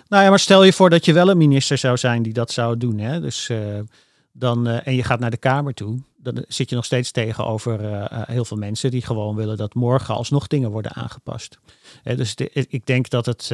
[0.07, 2.51] Nou ja, maar stel je voor dat je wel een minister zou zijn die dat
[2.51, 2.99] zou doen.
[2.99, 3.21] Hè?
[3.21, 3.49] Dus
[4.33, 8.45] dan, en je gaat naar de Kamer toe, dan zit je nog steeds tegenover heel
[8.45, 11.59] veel mensen die gewoon willen dat morgen alsnog dingen worden aangepast.
[12.03, 13.51] dus ik denk dat het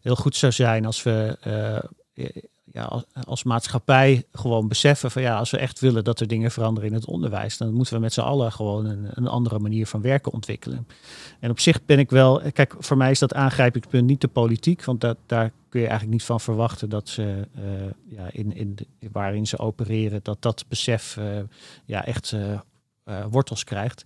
[0.00, 1.38] heel goed zou zijn als we
[2.72, 6.88] ja, als, maatschappij gewoon beseffen van ja, als we echt willen dat er dingen veranderen
[6.88, 10.00] in het onderwijs, dan moeten we met z'n allen gewoon een, een andere manier van
[10.00, 10.86] werken ontwikkelen.
[11.40, 14.84] En op zich ben ik wel, kijk, voor mij is dat aangrijpingspunt niet de politiek,
[14.84, 17.62] want daar kun eigenlijk niet van verwachten dat ze uh,
[18.04, 18.78] ja, in, in
[19.12, 21.24] waarin ze opereren, dat dat besef uh,
[21.84, 24.04] ja, echt uh, wortels krijgt.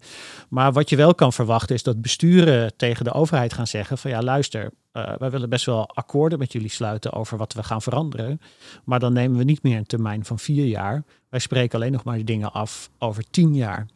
[0.48, 4.10] Maar wat je wel kan verwachten is dat besturen tegen de overheid gaan zeggen van
[4.10, 7.82] ja luister, uh, wij willen best wel akkoorden met jullie sluiten over wat we gaan
[7.82, 8.40] veranderen.
[8.84, 11.04] Maar dan nemen we niet meer een termijn van vier jaar.
[11.28, 13.86] Wij spreken alleen nog maar dingen af over tien jaar.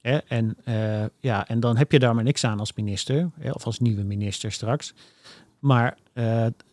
[0.00, 0.16] Hè?
[0.16, 0.56] En,
[1.20, 3.50] ja, en dan heb je daar maar niks aan als minister, hè?
[3.50, 4.94] of als nieuwe minister straks.
[5.64, 5.98] Maar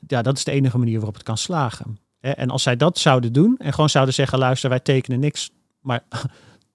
[0.07, 1.99] ja, dat is de enige manier waarop het kan slagen.
[2.19, 2.29] Hè?
[2.29, 5.51] En als zij dat zouden doen en gewoon zouden zeggen, luister, wij tekenen niks,
[5.81, 6.03] maar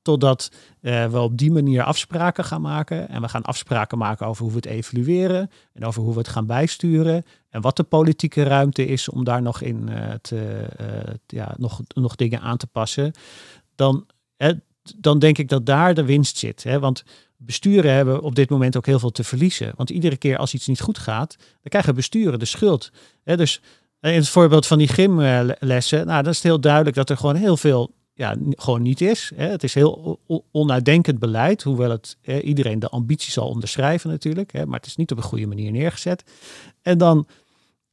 [0.07, 0.50] Totdat
[0.81, 3.09] uh, we op die manier afspraken gaan maken.
[3.09, 5.50] En we gaan afspraken maken over hoe we het evalueren.
[5.72, 7.24] En over hoe we het gaan bijsturen.
[7.48, 10.66] En wat de politieke ruimte is om daar nog in uh, te,
[11.26, 13.12] ja, nog, nog dingen aan te passen.
[13.74, 14.07] Dan,
[14.96, 16.62] dan denk ik dat daar de winst zit.
[16.62, 16.79] Hè?
[16.79, 17.05] Want
[17.37, 19.72] besturen hebben op dit moment ook heel veel te verliezen.
[19.77, 22.90] Want iedere keer als iets niet goed gaat, dan krijgen besturen de schuld.
[23.25, 23.61] Dus
[24.01, 27.35] in het voorbeeld van die gymlessen, nou, dan is het heel duidelijk dat er gewoon
[27.35, 29.33] heel veel ja, gewoon niet is.
[29.35, 30.20] Het is heel
[30.53, 35.16] onuitdenkend beleid, hoewel het iedereen de ambitie zal onderschrijven natuurlijk, maar het is niet op
[35.16, 36.25] een goede manier neergezet.
[36.83, 37.27] En dan,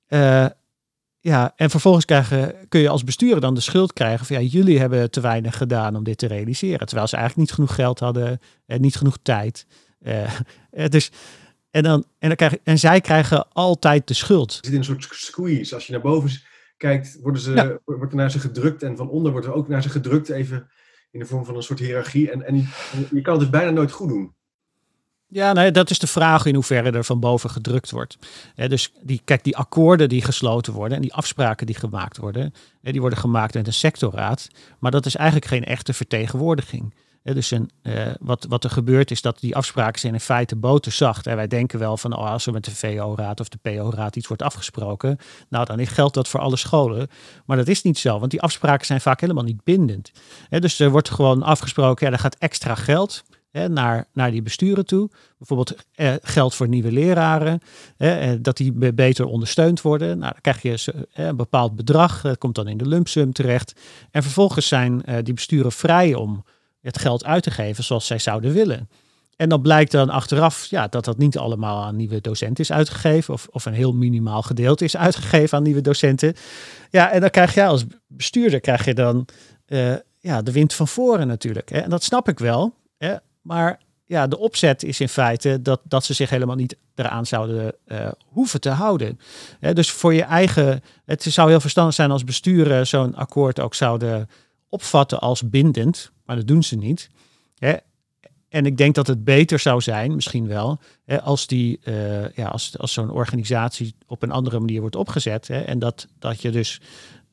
[0.10, 0.46] uh,
[1.24, 4.80] ja, en vervolgens krijgen, kun je als bestuurder dan de schuld krijgen van ja, jullie
[4.80, 8.40] hebben te weinig gedaan om dit te realiseren, terwijl ze eigenlijk niet genoeg geld hadden
[8.66, 9.66] en niet genoeg tijd.
[10.02, 10.32] Uh,
[10.90, 11.12] dus
[11.72, 14.52] en, dan, en, dan krijgen, en zij krijgen altijd de schuld.
[14.52, 15.76] Er zit in een soort squeeze.
[15.76, 16.32] Als je naar boven
[16.78, 19.82] kijkt, worden ze, wordt er naar ze gedrukt en van onder wordt er ook naar
[19.82, 20.70] ze gedrukt, even
[21.12, 22.32] in de vorm van een soort hiërarchie.
[22.32, 22.56] En, en
[23.12, 24.36] je kan het dus bijna nooit goed doen.
[25.34, 28.18] Ja, nee, dat is de vraag in hoeverre er van boven gedrukt wordt.
[28.56, 33.02] dus die, kijk, die akkoorden die gesloten worden en die afspraken die gemaakt worden, die
[33.02, 34.48] worden gemaakt met een sectorraad.
[34.80, 36.94] Maar dat is eigenlijk geen echte vertegenwoordiging
[37.24, 41.28] dus een, uh, wat, wat er gebeurt is dat die afspraken zijn in feite boterzacht.
[41.28, 44.28] En wij denken wel van oh, als er met de VO-raad of de PO-raad iets
[44.28, 45.18] wordt afgesproken,
[45.50, 47.08] nou dan geldt dat voor alle scholen.
[47.46, 50.12] Maar dat is niet zo, want die afspraken zijn vaak helemaal niet bindend.
[50.50, 55.10] dus er wordt gewoon afgesproken, ja, er gaat extra geld naar, naar die besturen toe.
[55.38, 57.60] Bijvoorbeeld eh, geld voor nieuwe leraren,
[58.42, 60.18] dat die beter ondersteund worden.
[60.18, 63.74] Nou, dan krijg je een bepaald bedrag, dat komt dan in de lump sum terecht.
[64.12, 66.44] En vervolgens zijn eh, die besturen vrij om
[66.82, 68.90] het geld uit te geven zoals zij zouden willen.
[69.36, 73.34] En dan blijkt dan achteraf ja, dat dat niet allemaal aan nieuwe docenten is uitgegeven.
[73.34, 76.36] Of, of een heel minimaal gedeelte is uitgegeven aan nieuwe docenten.
[76.90, 79.28] Ja, en dan krijg je als bestuurder krijg je dan
[79.68, 81.70] uh, ja, de wind van voren natuurlijk.
[81.70, 81.80] Hè.
[81.80, 82.74] En dat snap ik wel.
[82.98, 83.16] Hè.
[83.44, 87.76] Maar ja, de opzet is in feite dat, dat ze zich helemaal niet eraan zouden
[87.88, 89.20] uh, hoeven te houden.
[89.60, 90.84] Dus voor je eigen.
[91.06, 94.30] Het zou heel verstandig zijn als besturen zo'n akkoord ook zouden
[94.70, 97.10] opvatten als bindend, maar dat doen ze niet.
[98.54, 102.48] En ik denk dat het beter zou zijn, misschien wel, hè, als, die, uh, ja,
[102.48, 105.48] als, als zo'n organisatie op een andere manier wordt opgezet.
[105.48, 106.82] Hè, en dat, dat je dus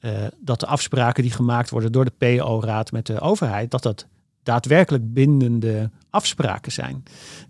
[0.01, 4.07] uh, dat de afspraken die gemaakt worden door de PO-raad met de overheid, dat dat
[4.43, 7.03] daadwerkelijk bindende afspraken zijn.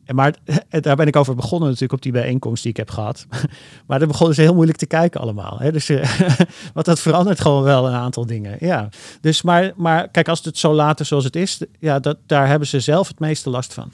[0.05, 0.35] En maar
[0.81, 3.27] daar ben ik over begonnen natuurlijk op die bijeenkomst die ik heb gehad.
[3.87, 5.59] Maar dan begonnen ze heel moeilijk te kijken allemaal.
[5.59, 5.73] Hè?
[5.73, 6.19] Dus, uh,
[6.75, 8.57] want dat verandert gewoon wel een aantal dingen.
[8.61, 8.89] Ja.
[9.21, 12.69] Dus maar, maar kijk, als het zo later zoals het is, ja, dat, daar hebben
[12.69, 13.93] ze zelf het meeste last van.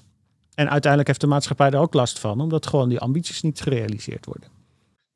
[0.55, 4.27] En uiteindelijk heeft de maatschappij er ook last van, omdat gewoon die ambities niet gerealiseerd
[4.27, 4.56] worden.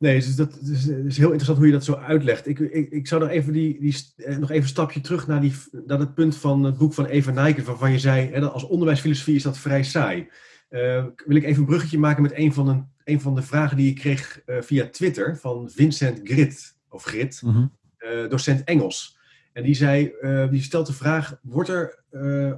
[0.00, 2.46] Nee, dus dat is, is, heel interessant hoe je dat zo uitlegt.
[2.46, 5.40] Ik, ik, ik zou nog even, die, die, eh, nog even een stapje terug naar,
[5.40, 5.54] die,
[5.86, 8.66] naar het punt van het boek van Eva Nijken, waarvan je zei, hè, dat als
[8.66, 10.28] onderwijsfilosofie is dat vrij saai.
[10.70, 12.82] Uh, wil ik even een bruggetje maken met een van de,
[13.12, 17.40] een van de vragen die ik kreeg uh, via Twitter van Vincent Grit, of Grit,
[17.44, 17.72] mm -hmm.
[17.98, 19.18] uh, docent Engels.
[19.52, 20.12] En die, zei,
[20.50, 22.04] die stelt de vraag, wordt er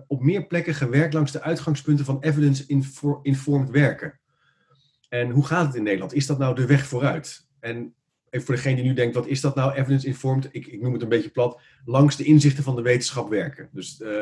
[0.07, 4.21] op meer plekken gewerkt langs de uitgangspunten van evidence-informed werken?
[5.13, 6.15] En hoe gaat het in Nederland?
[6.15, 7.47] Is dat nou de weg vooruit?
[7.61, 7.95] En
[8.31, 10.49] voor degene die nu denkt, wat is dat nou, evidence-informed?
[10.51, 13.69] Ik, ik noem het een beetje plat, langs de inzichten van de wetenschap werken.
[13.73, 14.15] Dus uh, uh,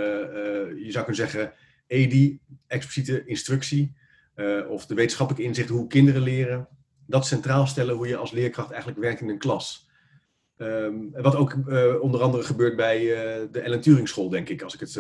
[0.85, 1.53] je zou kunnen zeggen,
[1.87, 3.95] EDI, expliciete instructie,
[4.37, 6.69] uh, of de wetenschappelijke inzichten hoe kinderen leren.
[7.07, 9.89] Dat centraal stellen hoe je als leerkracht eigenlijk werkt in een klas.
[10.57, 11.57] Um, wat ook
[12.01, 12.99] onder andere gebeurt bij
[13.53, 14.63] de Ellen Turing School, denk ik.
[14.63, 14.97] Als ik, het,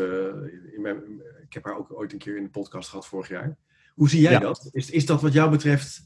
[0.74, 0.96] in mijn,
[1.42, 3.57] ik heb haar ook ooit een keer in de podcast gehad vorig jaar.
[4.00, 4.68] Hoe zie jij dat?
[4.72, 6.02] Is, is dat wat jou betreft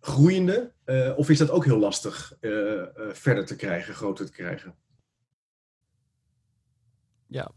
[0.00, 0.72] groeiende?
[0.86, 4.74] Uh, of is dat ook heel lastig uh, uh, verder te krijgen, groter te krijgen?
[7.26, 7.50] Ja,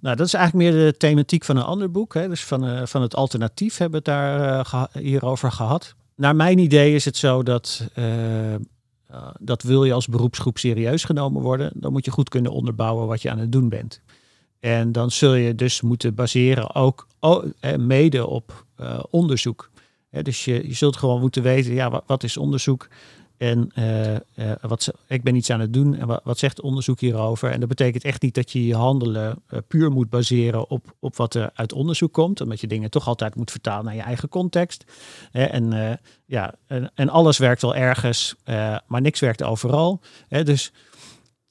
[0.00, 2.14] nou dat is eigenlijk meer de thematiek van een ander boek.
[2.14, 2.28] Hè?
[2.28, 5.94] Dus van, van het alternatief hebben we het daar uh, hierover gehad.
[6.14, 7.90] Naar mijn idee is het zo dat,
[9.38, 13.22] dat wil je als beroepsgroep serieus genomen worden, dan moet je goed kunnen onderbouwen wat
[13.22, 14.00] je aan het doen bent.
[14.60, 17.06] En dan zul je dus moeten baseren ook
[17.76, 18.65] mede op
[19.10, 19.70] onderzoek.
[20.10, 22.88] dus je, je zult gewoon moeten weten, ja, wat, is onderzoek?
[23.36, 24.18] En uh, uh,
[24.60, 25.94] wat, ik ben iets aan het doen.
[25.94, 27.50] En wat, zegt onderzoek hierover?
[27.50, 31.34] En dat betekent echt niet dat je je handelen puur moet baseren op, op wat
[31.34, 32.40] er uit onderzoek komt.
[32.40, 34.84] Omdat je dingen toch altijd moet vertalen naar je eigen context.
[35.32, 38.34] en, ja, en, en, alles werkt wel ergens,
[38.86, 40.00] maar niks werkt overal.
[40.28, 40.72] dus,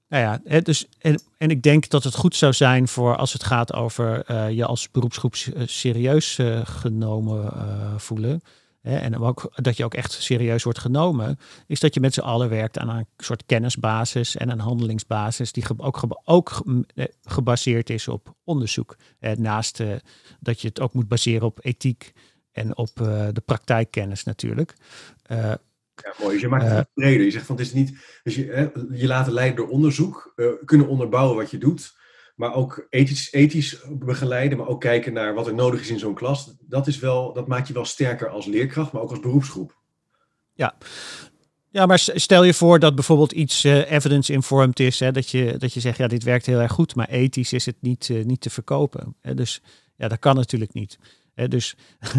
[0.08, 3.44] nou ja, dus en, en ik denk dat het goed zou zijn voor als het
[3.44, 7.54] gaat over je als beroepsgroep serieus genomen
[8.02, 8.41] voelen
[8.86, 12.50] en ook, dat je ook echt serieus wordt genomen, is dat je met z'n allen
[12.50, 16.63] werkt aan een soort kennisbasis en een handelingsbasis die ook, ook
[16.96, 18.98] eh, gebaseerd is op onderzoek.
[19.38, 19.84] naast
[20.39, 22.13] dat je het ook moet baseren op ethiek
[22.52, 24.76] en op de praktijkkennis natuurlijk.
[26.04, 26.32] Ja, mooi.
[26.32, 27.26] Dus je maakt het breder.
[27.26, 28.20] Je zegt van het is niet.
[28.24, 30.34] Dus je, je laten leiden door onderzoek,
[30.66, 31.94] kunnen onderbouwen wat je doet
[32.36, 36.14] maar ook ethisch, ethisch begeleiden, maar ook kijken naar wat er nodig is in zo'n
[36.14, 36.56] klas.
[36.60, 39.76] Dat, is wel, dat maakt je wel sterker als leerkracht, maar ook als beroepsgroep.
[40.54, 40.76] Ja.
[41.70, 45.00] Ja, maar stel je voor dat bijvoorbeeld iets uh, evidence-informed is.
[45.00, 47.66] Hè, dat, je, dat je zegt, ja, dit werkt heel erg goed, maar ethisch is
[47.66, 49.16] het niet, uh, niet te verkopen.
[49.22, 49.62] Hè, dus
[49.96, 51.00] ja, dat kan natuurlijk niet.
[51.34, 51.76] Hè, dus,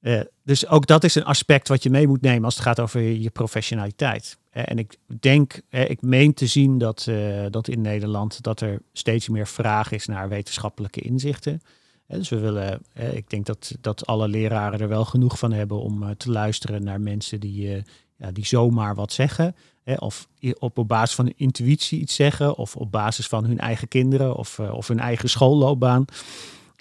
[0.00, 2.80] uh, dus ook dat is een aspect wat je mee moet nemen als het gaat
[2.80, 4.38] over je, professionaliteit.
[4.50, 7.10] En ik denk, ik meen te zien dat,
[7.50, 11.60] dat in Nederland dat er steeds meer vraag is naar wetenschappelijke inzichten.
[12.06, 12.82] Dus we willen,
[13.12, 17.00] ik denk dat, dat alle leraren er wel genoeg van hebben om te luisteren naar
[17.00, 17.82] mensen die,
[18.16, 19.54] ja, die zomaar wat zeggen.
[19.96, 23.88] Of op, op basis van hun intuïtie iets zeggen, of op basis van hun eigen
[23.88, 26.04] kinderen of, of hun eigen schoolloopbaan.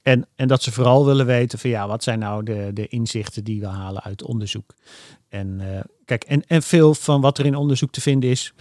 [0.03, 3.43] En, en dat ze vooral willen weten van ja, wat zijn nou de, de inzichten
[3.43, 4.73] die we halen uit onderzoek.
[5.29, 8.53] En uh, kijk, en, en veel van wat er in onderzoek te vinden is,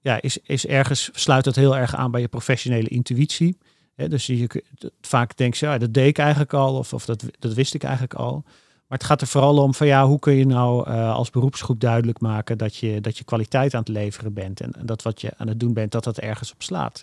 [0.00, 3.58] ja, is, is ergens, sluit dat heel erg aan bij je professionele intuïtie.
[3.94, 4.62] dus je,
[5.00, 8.14] vaak denk ja, dat deed ik eigenlijk al, of, of dat, dat wist ik eigenlijk
[8.14, 8.42] al.
[8.88, 11.80] Maar het gaat er vooral om van ja, hoe kun je nou uh, als beroepsgroep
[11.80, 14.60] duidelijk maken dat je, dat je kwaliteit aan het leveren bent.
[14.60, 17.02] En, en dat wat je aan het doen bent, dat dat ergens op slaat.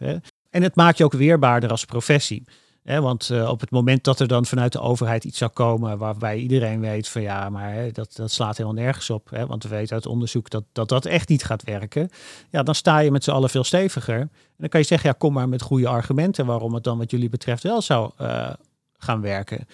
[0.49, 2.43] En het maakt je ook weerbaarder als professie
[2.83, 6.37] want uh, op het moment dat er dan vanuit de overheid iets zou komen waarbij
[6.37, 9.29] iedereen weet van ja, maar hè, dat, dat slaat helemaal nergens op.
[9.29, 12.09] Hè, want we weten uit onderzoek dat, dat dat echt niet gaat werken.
[12.49, 14.19] Ja, dan sta je met z'n allen veel steviger.
[14.19, 17.11] En dan kan je zeggen, ja, kom maar met goede argumenten waarom het dan wat
[17.11, 18.49] jullie betreft wel zou uh,
[18.97, 19.67] gaan werken.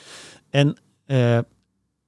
[0.50, 1.40] En uh,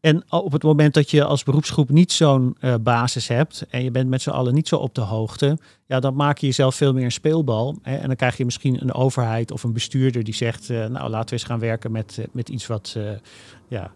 [0.02, 3.92] en op het moment dat je als beroepsgroep niet zo'n uh, basis hebt en je
[3.92, 6.94] bent met z'n allen niet zo op de hoogte, ja, dan maak je jezelf veel
[6.94, 7.78] meer een speelbal.
[7.82, 11.10] Hè, en dan krijg je misschien een overheid of een bestuurder die zegt, uh, nou
[11.10, 12.98] laten we eens gaan werken met, uh, met iets wat,
[13.68, 13.92] ja,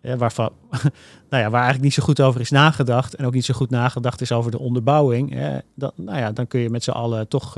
[0.00, 0.52] waarvan,
[1.30, 3.70] nou ja, waar eigenlijk niet zo goed over is nagedacht en ook niet zo goed
[3.70, 5.32] nagedacht is over de onderbouwing.
[5.32, 7.54] Hè, dan, nou ja, dan kun je met z'n allen toch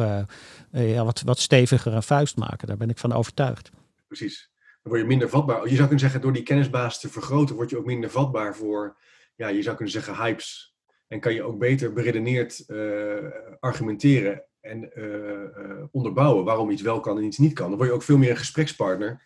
[0.71, 2.69] ja, wat, wat steviger een vuist maken.
[2.69, 3.71] Daar ben ik van overtuigd.
[4.07, 4.49] Precies
[4.89, 5.63] word je minder vatbaar.
[5.63, 8.97] Je zou kunnen zeggen, door die kennisbasis te vergroten, word je ook minder vatbaar voor,
[9.35, 10.77] ja, je zou kunnen zeggen, hypes.
[11.07, 17.19] En kan je ook beter beredeneerd uh, argumenteren en uh, onderbouwen waarom iets wel kan
[17.19, 17.69] en iets niet kan.
[17.69, 19.23] Dan word je ook veel meer een gesprekspartner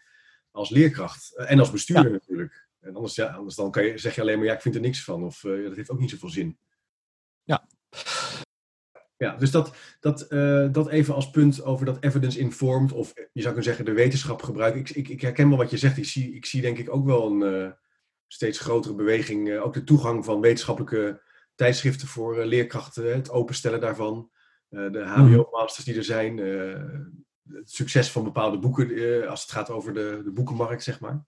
[0.50, 2.68] als leerkracht en als bestuurder natuurlijk.
[2.80, 4.80] En anders, ja, anders dan kan je, zeg je alleen maar, ja, ik vind er
[4.80, 5.24] niks van.
[5.24, 6.58] Of dat heeft ook niet zoveel zin.
[7.42, 7.68] Ja.
[9.22, 13.44] Ja, dus dat, dat, uh, dat even als punt over dat evidence-informed, of je zou
[13.44, 14.80] kunnen zeggen de wetenschap gebruiken.
[14.80, 15.96] Ik, ik, ik, herken wel wat je zegt.
[15.96, 17.70] Ik zie, ik zie denk ik ook wel een uh,
[18.26, 19.48] steeds grotere beweging.
[19.48, 21.22] Uh, ook de toegang van wetenschappelijke
[21.54, 24.30] tijdschriften voor leerkrachten, het openstellen daarvan.
[24.68, 26.38] de HBO-masters die er zijn.
[27.48, 31.24] het succes van bepaalde boeken als het gaat over de, de boekenmarkt, zeg maar.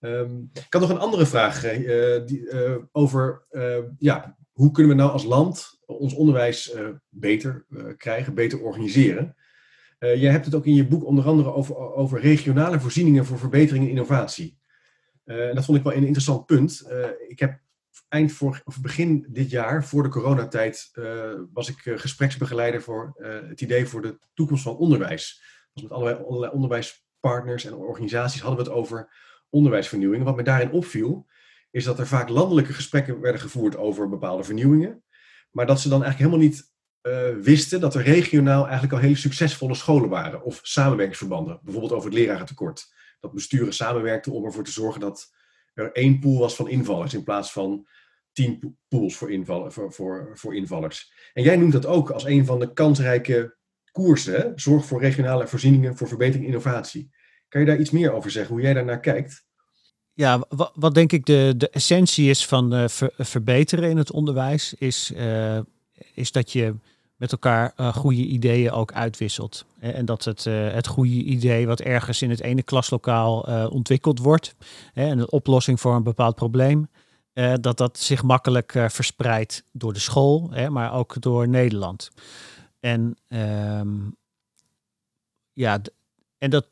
[0.00, 1.60] Um, ik had nog een andere vraag
[2.26, 2.48] die,
[2.92, 3.46] over
[3.98, 9.36] ja, hoe kunnen we nou als land ons onderwijs uh, beter uh, krijgen, beter organiseren?
[9.98, 13.38] Uh, jij hebt het ook in je boek onder andere over, over regionale voorzieningen voor
[13.38, 14.58] verbetering en innovatie.
[15.24, 16.90] dat vond ik wel een interessant punt.
[17.28, 17.60] ik heb
[18.08, 20.90] eind voor, of begin dit jaar, voor de coronatijd,
[21.52, 23.12] was ik gespreksbegeleider voor
[23.48, 25.42] het idee voor de toekomst van onderwijs.
[25.72, 29.08] Dus met allerlei, allerlei onderwijspartners en organisaties hadden we het over
[29.50, 30.24] onderwijsvernieuwing.
[30.24, 31.26] Wat me daarin opviel,
[31.74, 35.03] is dat er vaak landelijke gesprekken werden gevoerd over bepaalde vernieuwingen.
[35.54, 39.16] Maar dat ze dan eigenlijk helemaal niet uh, wisten dat er regionaal eigenlijk al hele
[39.16, 40.42] succesvolle scholen waren.
[40.42, 41.60] Of samenwerkingsverbanden.
[41.62, 42.92] Bijvoorbeeld over het lerarentekort.
[43.20, 45.32] Dat besturen samenwerkten om ervoor te zorgen dat
[45.74, 47.14] er één pool was van invallers.
[47.14, 47.86] In plaats van
[48.32, 51.12] tien pools voor, inval, voor, voor, voor invallers.
[51.32, 53.56] En jij noemt dat ook als een van de kansrijke
[53.92, 54.52] koersen.
[54.54, 57.10] Zorg voor regionale voorzieningen voor verbetering en innovatie.
[57.48, 59.46] Kan je daar iets meer over zeggen, hoe jij daar naar kijkt?
[60.16, 60.42] Ja,
[60.74, 62.84] wat, denk ik de, de essentie is van uh,
[63.18, 65.58] verbeteren in het onderwijs, is, uh,
[66.14, 66.74] is dat je
[67.16, 69.64] met elkaar uh, goede ideeën ook uitwisselt.
[69.78, 74.54] En dat het, het goede idee wat ergens in het ene klaslokaal ontwikkeld wordt,
[74.94, 76.88] en een oplossing voor een bepaald probleem,
[77.60, 82.10] dat dat zich makkelijk verspreidt door de school, maar ook door Nederland.
[82.80, 84.16] En um,
[85.52, 85.80] ja,
[86.38, 86.66] en dat,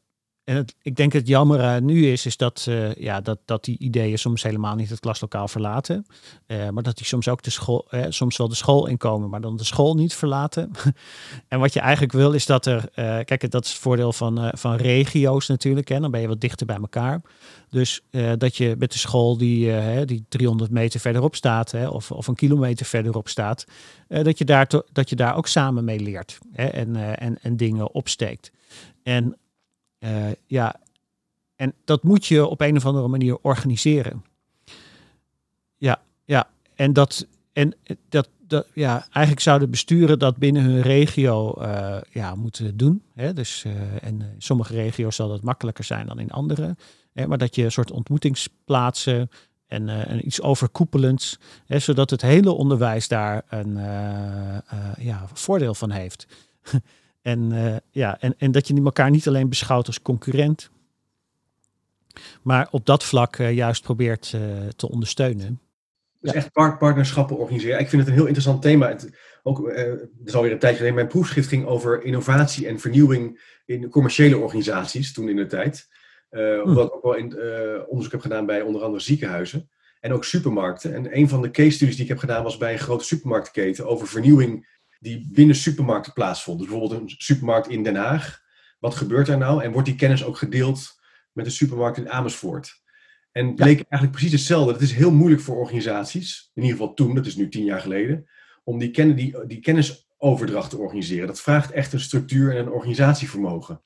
[0.44, 4.18] en ik denk het jammer nu is, is dat, uh, ja, dat, dat die ideeën
[4.18, 6.06] soms helemaal niet het klaslokaal verlaten.
[6.46, 9.40] Uh, maar dat die soms ook de school, uh, soms wel de school inkomen, maar
[9.40, 10.70] dan de school niet verlaten.
[11.48, 12.90] en wat je eigenlijk wil, is dat er,
[13.24, 15.88] kijk, dat is het voordeel van, van regio's natuurlijk.
[15.88, 17.20] Hè, dan ben je wat dichter bij elkaar.
[17.70, 18.02] Dus
[18.38, 22.34] dat je met de school die, die 300 meter verderop staat, hè, of, of een
[22.34, 23.64] kilometer verderop staat,
[24.08, 27.92] dat, je daar dat je daar ook samen mee leert hè, en, en, en dingen
[27.94, 28.50] opsteekt.
[29.02, 29.36] En
[30.04, 30.80] uh, ja,
[31.56, 34.24] en dat moet je op een of andere manier organiseren.
[35.76, 36.48] Ja, ja.
[36.74, 37.74] En dat, en
[38.08, 43.02] dat, dat ja, eigenlijk zouden besturen dat binnen hun regio uh, ja, moeten doen.
[43.14, 43.32] Hè?
[43.32, 46.76] Dus, uh, en in sommige regio's zal dat makkelijker zijn dan in andere.
[47.12, 47.26] Hè?
[47.26, 49.30] Maar dat je een soort ontmoetingsplaatsen
[49.66, 51.78] en, en iets overkoepelends, hè?
[51.78, 53.74] zodat het hele onderwijs daar een
[54.98, 56.26] ja, voordeel van heeft.
[57.22, 60.70] En, uh, ja, en, en dat je elkaar niet alleen beschouwt als concurrent,
[62.42, 65.60] maar op dat vlak uh, juist probeert uh, te ondersteunen.
[66.20, 67.80] Dus echt partnerschappen organiseren.
[67.80, 68.88] Ik vind het een heel interessant thema.
[68.88, 69.10] Het,
[69.42, 70.98] ook, het is alweer een tijdje geleden.
[70.98, 75.88] Mijn proefschrift ging over innovatie en vernieuwing in commerciële organisaties toen in de tijd.
[76.30, 77.38] Uh, omdat ik ook wel in,
[77.86, 80.94] onderzoek heb gedaan bij onder andere ziekenhuizen en ook supermarkten.
[80.94, 83.86] En een van de case studies die ik heb gedaan was bij een grote supermarktketen
[83.86, 86.58] over vernieuwing die binnen supermarkten plaatsvond.
[86.58, 88.40] Dus bijvoorbeeld een supermarkt in Den Haag.
[88.78, 89.62] Wat gebeurt daar nou?
[89.62, 91.00] En wordt die kennis ook gedeeld
[91.32, 92.80] met een supermarkt in Amersfoort?
[93.32, 94.72] En bleek eigenlijk precies hetzelfde.
[94.72, 97.80] Het is heel moeilijk voor organisaties, in ieder geval toen, dat is nu tien jaar
[97.80, 98.28] geleden,
[98.64, 101.26] om die, ken die, die kennisoverdracht te organiseren.
[101.26, 103.82] Dat vraagt echt een structuur en een organisatievermogen.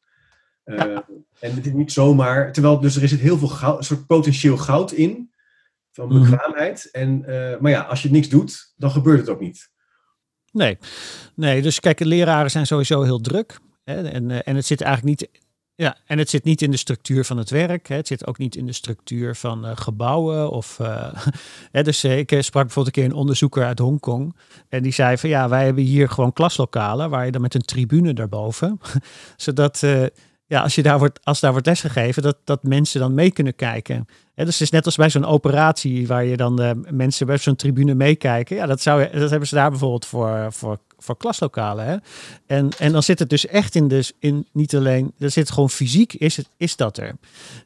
[0.64, 0.98] Uh,
[1.40, 4.92] en het is niet zomaar, terwijl dus er is heel veel goud, soort potentieel goud
[4.92, 5.32] in,
[5.92, 6.30] van mhm.
[6.30, 6.90] bekwaamheid.
[6.90, 9.70] En, uh, maar ja, als je niks doet, dan gebeurt het ook niet.
[10.52, 10.78] Nee,
[11.34, 13.58] nee dus kijk, leraren zijn sowieso heel druk.
[13.84, 15.44] Hè, en, eh, en het zit eigenlijk niet
[15.76, 17.88] ja, en het zit niet in de structuur van het werk.
[17.88, 17.96] Hè.
[17.96, 20.50] Het zit ook niet in de structuur van uh, gebouwen.
[20.50, 21.12] Of, uh,
[21.72, 24.36] hè, dus ik sprak bijvoorbeeld een keer een onderzoeker uit Hongkong.
[24.68, 27.64] En die zei van ja, wij hebben hier gewoon klaslokalen waar je dan met een
[27.64, 28.80] tribune daarboven.
[29.36, 29.82] zodat
[30.46, 33.54] ja, als, je daar wordt, als daar wordt lesgegeven, dat, dat mensen dan mee kunnen
[33.54, 34.06] kijken.
[34.34, 37.56] dus het is net als bij zo'n operatie waar je dan de mensen bij zo'n
[37.56, 38.56] tribune meekijken.
[38.56, 41.84] Ja, dat, zou, dat hebben ze daar bijvoorbeeld voor, voor, voor klaslokalen.
[41.84, 41.96] Hè?
[42.46, 45.70] En, en dan zit het dus echt in, dus in niet alleen, er zit gewoon
[45.70, 47.16] fysiek, is, het, is dat er.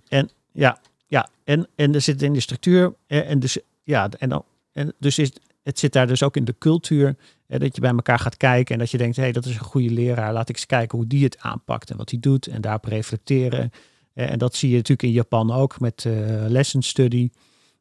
[0.09, 2.95] En ja, ja en, en er zit in de structuur.
[3.07, 6.55] En dus, ja, en dan, en dus is, het zit daar dus ook in de
[6.59, 7.17] cultuur.
[7.59, 9.61] Dat je bij elkaar gaat kijken en dat je denkt, hé, hey, dat is een
[9.61, 10.33] goede leraar.
[10.33, 13.71] Laat ik eens kijken hoe die het aanpakt en wat hij doet en daarop reflecteren.
[14.15, 16.15] en dat zie je natuurlijk in Japan ook met uh,
[16.49, 17.31] lesson study.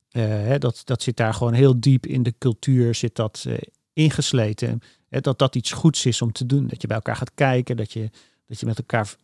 [0.09, 3.57] Hè, dat, dat zit daar gewoon heel diep in de cultuur, zit dat uh,
[3.93, 4.79] ingesleten.
[5.09, 6.67] Dat dat iets goeds is om te doen.
[6.67, 8.09] Dat je bij elkaar gaat kijken, dat je,
[8.47, 9.15] dat je met elkaar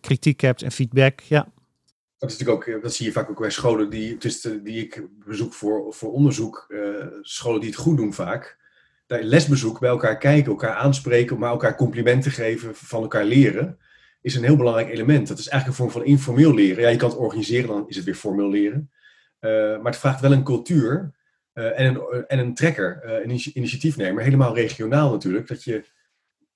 [0.00, 1.20] kritiek hebt en feedback.
[1.20, 1.52] Ja,
[2.18, 4.16] dat, is natuurlijk ook, dat zie je vaak ook bij scholen die,
[4.62, 6.74] die ik bezoek voor, voor onderzoek.
[7.22, 8.64] scholen die het goed doen vaak
[9.06, 13.78] lesbezoek bij elkaar kijken, elkaar aanspreken, maar elkaar complimenten geven, van elkaar leren,
[14.20, 15.28] is een heel belangrijk element.
[15.28, 16.82] Dat is eigenlijk een vorm van informeel leren.
[16.82, 18.90] Ja, je kan het organiseren, dan is het weer formeel leren.
[19.40, 21.14] Uh, maar het vraagt wel een cultuur
[21.54, 25.84] uh, en, een, en een trekker, uh, een initiatiefnemer, helemaal regionaal natuurlijk, dat je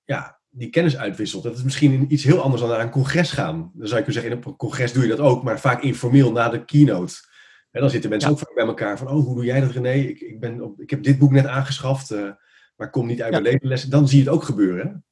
[0.03, 1.43] ja, die kennis uitwisselt.
[1.43, 3.71] Dat is misschien iets heel anders dan naar een congres gaan.
[3.73, 6.31] Dan zou je kunnen zeggen, in een congres doe je dat ook, maar vaak informeel
[6.31, 7.29] na de keynote.
[7.71, 9.93] En dan zitten mensen ook vaak bij elkaar van, oh, hoe doe jij dat René?
[9.93, 12.31] Ik, ik, ben op, ik heb dit boek net aangeschaft, uh,
[12.75, 13.39] maar kom niet uit ja.
[13.39, 13.89] mijn levenlessen.
[13.89, 15.05] Dan zie je het ook gebeuren.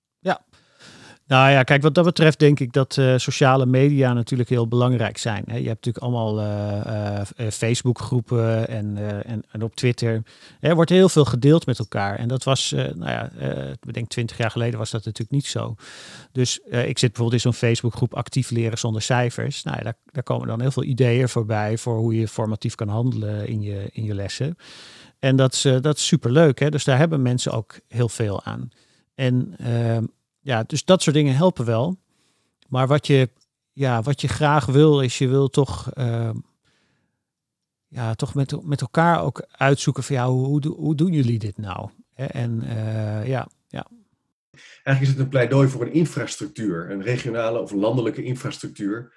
[1.30, 5.18] Nou ja, kijk, wat dat betreft denk ik dat uh, sociale media natuurlijk heel belangrijk
[5.18, 5.44] zijn.
[5.48, 5.58] Hè.
[5.58, 10.24] Je hebt natuurlijk allemaal uh, uh, Facebookgroepen en, en, en, op Twitter.
[10.60, 12.16] Er wordt heel veel gedeeld met elkaar.
[12.16, 13.32] En dat was, nou ja,
[13.86, 15.76] ik denk twintig jaar geleden was dat natuurlijk niet zo.
[16.32, 19.64] Dus ik zit bijvoorbeeld in zo'n Facebookgroep actief leren zonder cijfers.
[19.64, 22.88] Nou ja, daar, daar komen dan heel veel ideeën voorbij voor hoe je formatief kan
[22.88, 24.58] handelen in je, in je lessen.
[25.20, 26.60] En dat is, dat is superleuk.
[26.60, 26.70] Hè?
[26.70, 28.70] Dus daar hebben mensen ook heel veel aan.
[29.16, 30.04] En ehm,
[30.50, 31.98] ja, dus dat soort dingen helpen wel.
[32.68, 33.30] Maar wat je,
[33.74, 36.30] ja, wat je graag wil, is je wil toch, uh,
[37.88, 41.58] ja, toch met, met elkaar ook uitzoeken van ja, hoe, hoe, hoe doen jullie dit
[41.58, 41.90] nou?
[42.14, 43.88] En uh, ja, ja.
[44.84, 49.14] Eigenlijk is het een pleidooi voor een infrastructuur, een regionale of landelijke infrastructuur,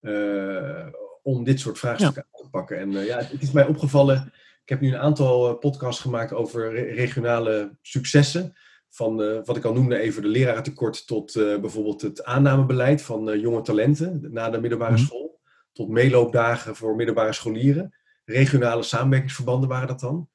[0.00, 0.86] uh,
[1.22, 2.78] om dit soort vraagstukken aan te pakken.
[2.78, 6.72] En uh, ja, het is mij opgevallen, ik heb nu een aantal podcasts gemaakt over
[6.72, 8.56] re regionale successen.
[8.90, 13.62] Van uh, wat ik al noemde, even de lerarentekort tot bijvoorbeeld het aannamebeleid van jonge
[13.62, 15.06] talenten na de middelbare mm -hmm.
[15.06, 15.40] school.
[15.72, 17.94] Tot meeloopdagen voor middelbare scholieren.
[18.24, 20.28] Regionale samenwerkingsverbanden waren dat dan.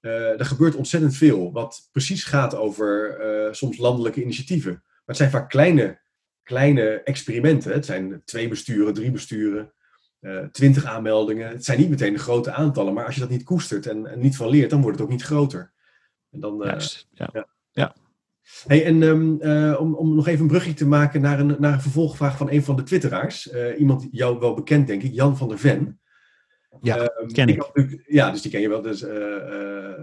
[0.00, 3.18] Er gebeurt ontzettend veel, wat precies gaat over
[3.50, 4.72] soms landelijke initiatieven.
[4.72, 6.00] Maar het zijn vaak kleine,
[6.42, 7.72] kleine experimenten.
[7.72, 9.72] Het zijn twee besturen, drie besturen,
[10.52, 11.48] twintig aanmeldingen.
[11.48, 14.18] Het zijn niet meteen de grote aantallen, maar als je dat niet koestert en, en
[14.18, 15.72] niet van leert, dan wordt het ook niet groter.
[16.30, 17.28] En dan, Juist, ja.
[17.32, 17.46] ja.
[17.76, 17.94] Ja.
[18.66, 19.40] Hey, en um,
[19.76, 22.62] om, om nog even een brugje te maken naar een, naar een vervolgvraag van een
[22.62, 23.52] van de twitteraars.
[23.78, 26.00] iemand jou wel bekend, denk ik, Jan van der Ven.
[26.80, 27.70] Ja, uh, ken ik.
[27.72, 28.04] ik.
[28.06, 28.82] Ja, dus die ken je wel.
[28.82, 29.94] Dus, uh,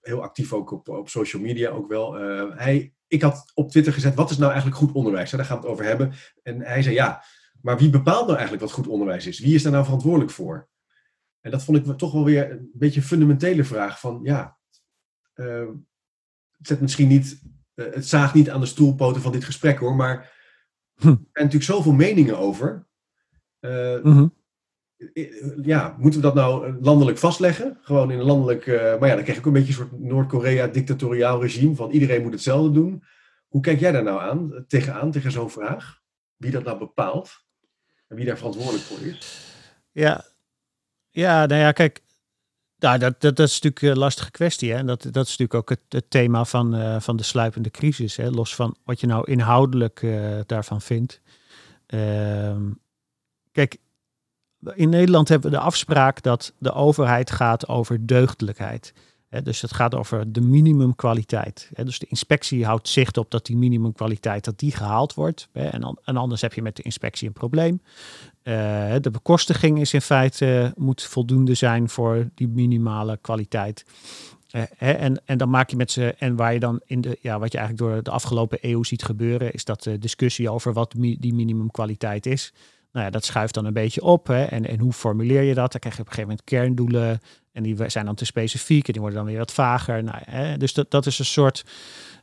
[0.00, 2.14] heel actief ook op, op social media ook wel.
[2.54, 5.30] hij, ik had op Twitter gezet, wat is nou eigenlijk goed onderwijs?
[5.30, 6.12] Daar gaan we het over hebben.
[6.42, 7.22] En hij zei, ja,
[7.62, 9.40] maar wie bepaalt nou eigenlijk wat goed onderwijs is?
[9.40, 10.68] Wie is daar nou verantwoordelijk voor?
[11.40, 14.00] En dat vond ik toch wel weer een beetje een fundamentele vraag.
[14.00, 14.58] Van ja,
[15.34, 15.68] het
[16.62, 17.42] zet misschien niet,
[17.74, 20.32] het zaagt niet aan de stoelpoten van dit gesprek hoor, maar
[20.94, 21.08] hm.
[21.08, 22.86] er zijn natuurlijk zoveel meningen over.
[23.60, 24.40] Uh, mm -hmm
[25.62, 27.78] ja, moeten we dat nou landelijk vastleggen?
[27.82, 28.66] Gewoon in een landelijk.
[28.66, 31.74] Uh, maar ja, dan krijg ik ook een beetje een soort Noord-Korea-dictatoriaal regime.
[31.74, 33.04] van iedereen moet hetzelfde doen.
[33.48, 36.00] Hoe kijk jij daar nou aan, tegenaan, tegen zo'n vraag?
[36.36, 37.44] Wie dat nou bepaalt?
[38.08, 39.46] En wie daar verantwoordelijk voor is?
[39.90, 40.24] Ja,
[41.10, 42.01] ja nou ja, kijk.
[42.82, 44.72] Nou, dat, dat, dat is natuurlijk een lastige kwestie.
[44.72, 44.84] Hè?
[44.84, 48.16] Dat, dat is natuurlijk ook het, het thema van, uh, van de sluipende crisis.
[48.16, 48.30] Hè?
[48.30, 51.20] Los van wat je nou inhoudelijk uh, daarvan vindt.
[51.86, 52.70] Ehm,
[53.52, 53.76] kijk,
[54.74, 58.92] in Nederland hebben we de afspraak dat de overheid gaat over deugdelijkheid.
[59.42, 61.70] dus het gaat over de minimumkwaliteit.
[61.74, 65.48] dus de inspectie houdt zicht op dat die minimumkwaliteit dat die gehaald wordt.
[65.52, 67.82] en, en, anders heb je met de inspectie een probleem.
[68.44, 73.84] Uh, de bekostiging is in feite moet voldoende zijn voor die minimale kwaliteit.
[74.54, 77.38] Uh, en, en dan maak je met ze, en waar je dan in de, ja,
[77.38, 80.94] wat je eigenlijk door de afgelopen eeuw ziet gebeuren, is dat de discussie over wat
[80.98, 82.52] die minimumkwaliteit is.
[82.92, 84.26] Nou ja, dat schuift dan een beetje op.
[84.26, 84.44] Hè?
[84.44, 85.72] En, en hoe formuleer je dat?
[85.72, 87.20] Dan krijg je op een gegeven moment kerndoelen.
[87.52, 90.04] En die zijn dan te specifiek en die worden dan weer wat vager.
[90.04, 90.56] Nou, hè?
[90.56, 91.64] Dus dat, dat is een soort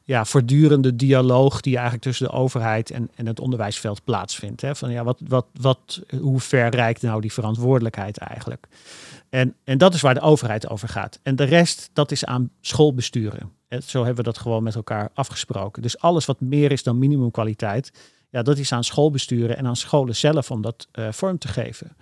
[0.04, 4.62] ja, voortdurende dialoog die eigenlijk tussen de overheid en, en het onderwijsveld plaatsvindt.
[4.62, 4.76] Hè?
[4.76, 8.68] Van ja, wat, wat, wat, hoe ver reikt nou die verantwoordelijkheid eigenlijk?
[9.30, 11.20] En, en dat is waar de overheid over gaat.
[11.24, 13.52] En de rest, dat is aan schoolbesturen.
[13.86, 15.82] Zo hebben we dat gewoon met elkaar afgesproken.
[15.82, 17.92] Dus alles wat meer is dan minimumkwaliteit,
[18.30, 21.96] ja, dat is aan schoolbesturen en aan scholen zelf om dat uh, vorm te geven.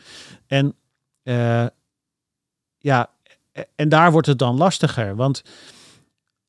[0.45, 0.75] En
[1.23, 1.65] uh,
[2.77, 3.09] ja,
[3.75, 5.41] en daar wordt het dan lastiger, want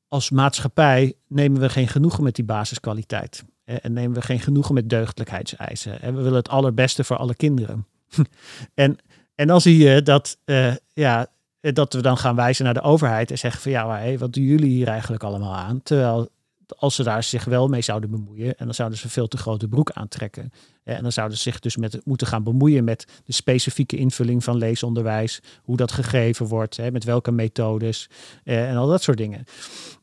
[0.09, 3.45] als maatschappij nemen we geen genoegen met die basiskwaliteit.
[3.65, 6.01] En nemen we geen genoegen met deugdelijkheidseisen.
[6.01, 7.87] En we willen het allerbeste voor alle kinderen.
[8.75, 8.99] en,
[9.35, 11.27] en dan zie je dat, uh, ja,
[11.61, 14.45] dat we dan gaan wijzen naar de overheid en zeggen van ja, maar, wat doen
[14.45, 15.83] jullie hier eigenlijk allemaal aan?
[15.83, 16.29] Terwijl
[16.77, 19.69] als ze daar zich wel mee zouden bemoeien, en dan zouden ze veel te grote
[19.69, 20.53] broek aantrekken.
[20.85, 24.57] En dan zouden ze zich dus met, moeten gaan bemoeien met de specifieke invulling van
[24.57, 28.09] leesonderwijs, hoe dat gegeven wordt, met welke methodes
[28.45, 29.45] en al dat soort dingen.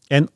[0.08, 0.30] En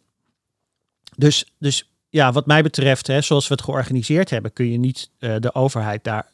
[1.16, 5.10] dus, dus ja, wat mij betreft, hè, zoals we het georganiseerd hebben, kun je niet
[5.20, 6.30] uh, de overheid daar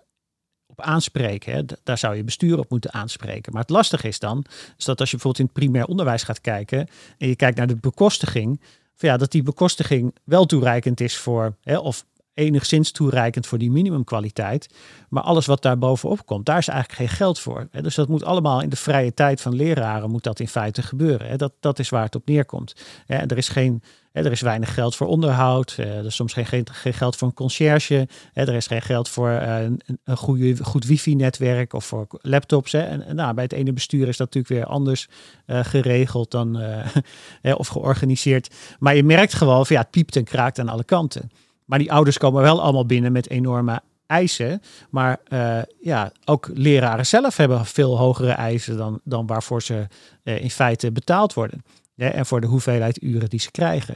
[0.66, 1.54] op aanspreken.
[1.54, 1.62] Hè.
[1.84, 3.52] Daar zou je bestuur op moeten aanspreken.
[3.52, 4.46] Maar het lastige is dan,
[4.78, 6.88] is dat als je bijvoorbeeld in het primair onderwijs gaat kijken
[7.18, 8.62] en je kijkt naar de bekostiging,
[8.98, 12.06] ja, dat die bekostiging wel toereikend is voor, hè, of
[12.36, 14.70] enigszins toereikend voor die minimumkwaliteit.
[15.10, 17.68] Maar alles wat daar bovenop komt, daar is eigenlijk geen geld voor.
[17.82, 21.38] Dus dat moet allemaal in de vrije tijd van leraren, moet dat in feite gebeuren.
[21.38, 22.76] Dat, dat is waar het op neerkomt.
[23.08, 23.84] Er is geen
[24.24, 25.76] er is weinig geld voor onderhoud.
[25.78, 28.08] Er is soms geen, geen, geld voor een conciërge.
[28.34, 30.18] Er is geen geld voor eh, een, een
[30.62, 32.74] goed wifi-netwerk of voor laptops.
[32.74, 35.08] En, nou, bij het ene bestuur is dat natuurlijk weer anders
[35.48, 36.62] uh, geregeld dan,
[37.58, 38.56] of georganiseerd.
[38.80, 41.32] Maar je merkt gewoon ja, het piept en kraakt aan alle kanten.
[41.66, 44.62] Maar die ouders komen wel allemaal binnen met enorme eisen.
[44.90, 49.88] Maar uh, ja, ook leraren zelf hebben veel hogere eisen dan, dan waarvoor ze
[50.24, 51.64] uh, in feite betaald worden
[51.96, 53.96] en voor de hoeveelheid uren die ze krijgen.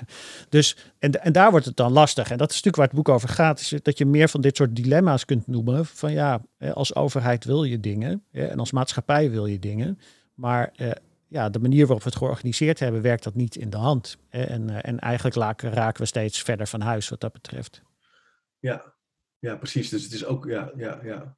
[0.49, 2.31] Dus, en, en daar wordt het dan lastig.
[2.31, 3.59] En dat is natuurlijk waar het boek over gaat.
[3.59, 5.85] Is dat je meer van dit soort dilemma's kunt noemen.
[5.85, 6.41] Van ja,
[6.73, 8.23] als overheid wil je dingen.
[8.31, 9.99] En als maatschappij wil je dingen.
[10.33, 10.91] Maar eh,
[11.29, 14.17] ja, de manier waarop we het georganiseerd hebben, werkt dat niet in de hand.
[14.29, 17.81] En, eh, en eigenlijk raken we steeds verder van huis wat dat betreft.
[18.59, 18.93] Ja,
[19.39, 19.89] ja precies.
[19.89, 21.37] Dus het is ook, ja, ja, ja.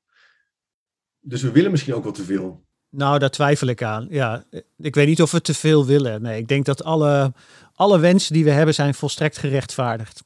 [1.19, 2.65] Dus we willen misschien ook wat te veel.
[2.91, 4.07] Nou, daar twijfel ik aan.
[4.09, 4.43] Ja,
[4.77, 6.21] ik weet niet of we te veel willen.
[6.21, 7.33] Nee, ik denk dat alle,
[7.73, 10.23] alle wensen die we hebben zijn volstrekt gerechtvaardigd.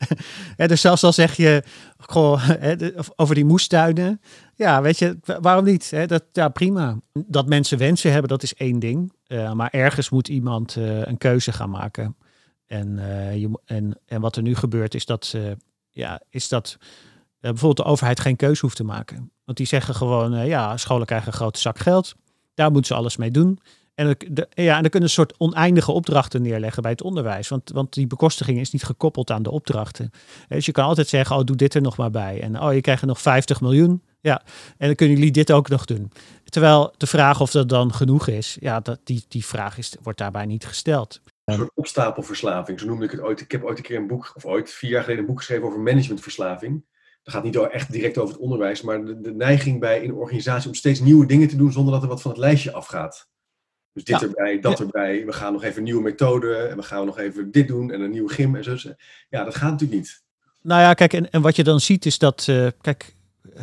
[0.56, 1.62] dus zelfs al zeg je
[1.96, 2.50] goh,
[3.16, 4.20] over die moestuinen.
[4.54, 5.92] Ja, weet je, waarom niet?
[6.06, 7.00] Dat, ja, prima.
[7.12, 9.12] Dat mensen wensen hebben, dat is één ding.
[9.28, 12.16] Uh, maar ergens moet iemand uh, een keuze gaan maken.
[12.66, 13.00] En,
[13.38, 15.36] je, en, en wat er nu gebeurt is dat,
[15.90, 16.78] ja, is dat
[17.40, 19.32] bijvoorbeeld de overheid geen keuze hoeft te maken.
[19.50, 22.14] Want die zeggen gewoon, ja, scholen krijgen een grote zak geld.
[22.54, 23.60] Daar moeten ze alles mee doen.
[23.94, 24.16] En,
[24.54, 27.48] ja, en dan kunnen een soort oneindige opdrachten neerleggen bij het onderwijs.
[27.48, 30.10] Want, want die bekostiging is niet gekoppeld aan de opdrachten.
[30.48, 32.40] Dus je kan altijd zeggen, oh, doe dit er nog maar bij.
[32.40, 34.02] En oh, je krijgt er nog 50 miljoen.
[34.20, 34.42] Ja,
[34.78, 36.12] en dan kunnen jullie dit ook nog doen.
[36.44, 40.18] Terwijl de vraag of dat dan genoeg is, ja, dat, die, die vraag is, wordt
[40.18, 41.20] daarbij niet gesteld.
[41.44, 43.40] Een soort opstapelverslaving, zo noemde ik het ooit.
[43.40, 45.66] Ik heb ooit een keer een boek, of ooit vier jaar geleden een boek geschreven
[45.66, 46.84] over managementverslaving.
[47.22, 50.14] Dat gaat niet echt direct over het onderwijs, maar de, de neiging bij in een
[50.14, 53.28] organisatie om steeds nieuwe dingen te doen zonder dat er wat van het lijstje afgaat.
[53.92, 55.26] Dus dit erbij, dat erbij.
[55.26, 56.56] We gaan nog even nieuwe methode.
[56.56, 58.92] En we gaan nog even dit doen en een nieuwe gym en zo.
[59.28, 60.22] Ja, dat gaat natuurlijk niet.
[60.62, 63.14] Nou ja, kijk, en, en wat je dan ziet is dat, uh, kijk,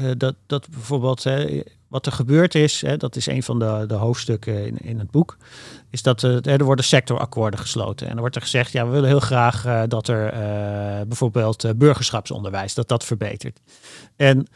[0.02, 3.84] uh, dat, dat bijvoorbeeld, hè, wat er gebeurd is, hè, dat is een van de,
[3.88, 5.38] de hoofdstukken in, in het boek,
[5.90, 8.08] is dat uh, er worden sectorakkoorden gesloten.
[8.08, 10.32] En er wordt er gezegd, ja, we willen heel graag dat er
[11.08, 13.60] bijvoorbeeld burgerschapsonderwijs, dat dat verbetert.
[14.16, 14.48] En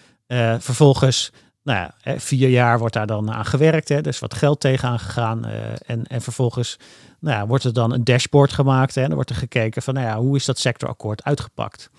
[0.59, 1.31] vervolgens
[1.63, 3.89] nou ja, vier jaar wordt daar dan aan gewerkt.
[3.89, 5.45] Hè, dus wat geld tegenaan gegaan.
[5.85, 6.77] En, en vervolgens
[7.19, 8.95] nou ja, wordt er dan een dashboard gemaakt.
[8.95, 11.89] Hè, en dan wordt er gekeken van nou ja, hoe is dat sectorakkoord uitgepakt.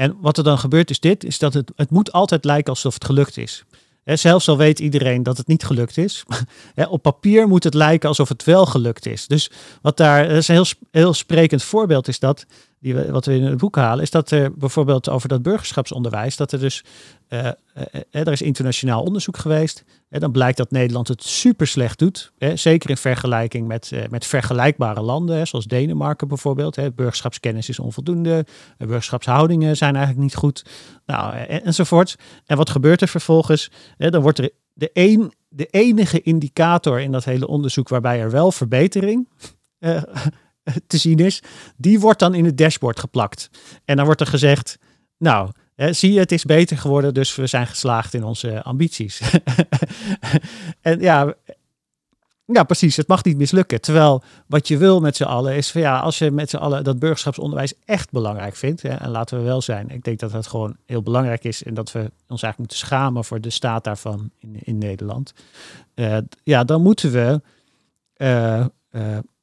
[0.00, 2.94] En wat er dan gebeurt is dit, is dat het, het moet altijd lijken alsof
[2.94, 3.64] het gelukt is.
[4.04, 6.24] Hè, zelfs al weet iedereen dat het niet gelukt is.
[6.88, 9.26] Op papier moet het lijken alsof het wel gelukt is.
[9.26, 9.50] Dus
[9.82, 12.46] wat daar, dat is een heel, heel sprekend voorbeeld is dat
[12.80, 16.36] die we, wat we in het boek halen, is dat er bijvoorbeeld over dat burgerschapsonderwijs,
[16.36, 16.84] dat er dus,
[17.28, 17.46] uh,
[18.10, 19.84] er is internationaal onderzoek geweest.
[20.08, 22.32] En dan blijkt dat Nederland het super slecht doet.
[22.54, 26.76] zeker in vergelijking met, met vergelijkbare landen, zoals Denemarken bijvoorbeeld.
[26.76, 28.46] Hè, burgerschapskennis is onvoldoende.
[28.78, 30.64] Burgerschapshoudingen zijn eigenlijk niet goed.
[31.06, 32.16] Nou, enzovoort.
[32.46, 33.70] En wat gebeurt er vervolgens?
[33.96, 38.52] dan wordt er de, een, de enige indicator in dat hele onderzoek waarbij er wel
[38.52, 39.28] verbetering
[40.86, 41.42] te zien is,
[41.76, 43.50] die wordt dan in het dashboard geplakt.
[43.84, 44.78] En dan wordt er gezegd,
[45.18, 49.20] nou, hè, zie je, het is beter geworden, dus we zijn geslaagd in onze ambities.
[50.80, 51.34] en ja,
[52.52, 53.80] ja, precies, het mag niet mislukken.
[53.80, 56.84] Terwijl wat je wil met z'n allen is van ja, als je met z'n allen
[56.84, 60.46] dat burgerschapsonderwijs echt belangrijk vindt, hè, en laten we wel zijn, ik denk dat dat
[60.46, 64.30] gewoon heel belangrijk is en dat we ons eigenlijk moeten schamen voor de staat daarvan
[64.38, 65.32] in, in Nederland.
[65.94, 67.40] Uh, ja, dan moeten we
[68.16, 68.66] uh,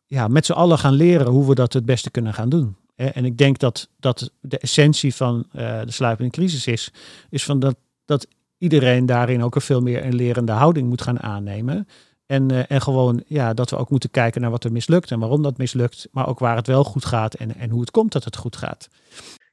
[0.08, 2.76] ja, met z'n allen gaan leren hoe we dat het beste kunnen gaan doen.
[2.95, 6.93] En ik denk dat, dat de essentie van uh, de sluipende crisis is,
[7.30, 8.28] is van dat, dat
[8.58, 11.88] iedereen daarin ook een veel meer een lerende houding moet gaan aannemen.
[12.26, 15.20] En, uh, en gewoon ja, dat we ook moeten kijken naar wat er mislukt en
[15.20, 18.12] waarom dat mislukt, maar ook waar het wel goed gaat en, en hoe het komt
[18.12, 18.89] dat het goed gaat.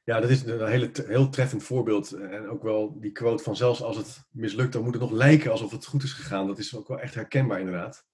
[0.03, 2.11] Ja, dat is een hele, heel treffend voorbeeld.
[2.11, 5.51] En ook wel die quote van zelfs als het mislukt, dan moet het nog lijken
[5.51, 6.47] alsof het goed is gegaan.
[6.47, 8.05] Dat is ook wel echt herkenbaar inderdaad.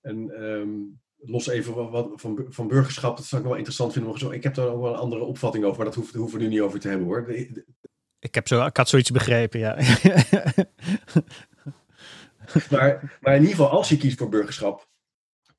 [0.00, 4.32] En um, los even wat, van, van burgerschap, dat zou ik wel interessant vinden.
[4.32, 6.50] Ik heb daar ook wel een andere opvatting over, maar dat hoeven, hoeven we nu
[6.50, 7.30] niet over te hebben hoor.
[8.18, 9.74] ik, heb zo, ik had zoiets begrepen, ja.
[12.70, 14.88] maar, maar in ieder geval, als je kiest voor burgerschap,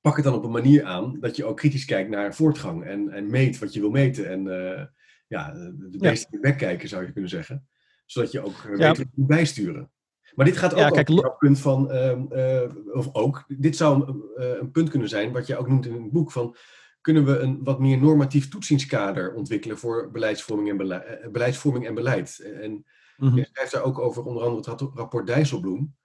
[0.01, 3.09] pak het dan op een manier aan dat je ook kritisch kijkt naar voortgang en,
[3.09, 4.29] en meet wat je wil meten.
[4.29, 4.83] En uh,
[5.27, 6.39] ja, de meeste ja.
[6.39, 7.67] wegkijken zou je kunnen zeggen.
[8.05, 8.93] Zodat je ook uh, ja.
[8.93, 9.91] weet moet bijsturen.
[10.35, 12.61] Maar dit gaat ook ja, kijk, over het punt van, uh,
[12.93, 16.11] of ook, dit zou uh, een punt kunnen zijn, wat je ook noemt in het
[16.11, 16.55] boek, van
[17.01, 22.39] kunnen we een wat meer normatief toetsingskader ontwikkelen voor beleidsvorming en, beleid, beleidsvorming en beleid.
[22.39, 22.85] En
[23.17, 23.37] mm-hmm.
[23.37, 25.95] je schrijft daar ook over onder andere het rapport Dijsselbloem,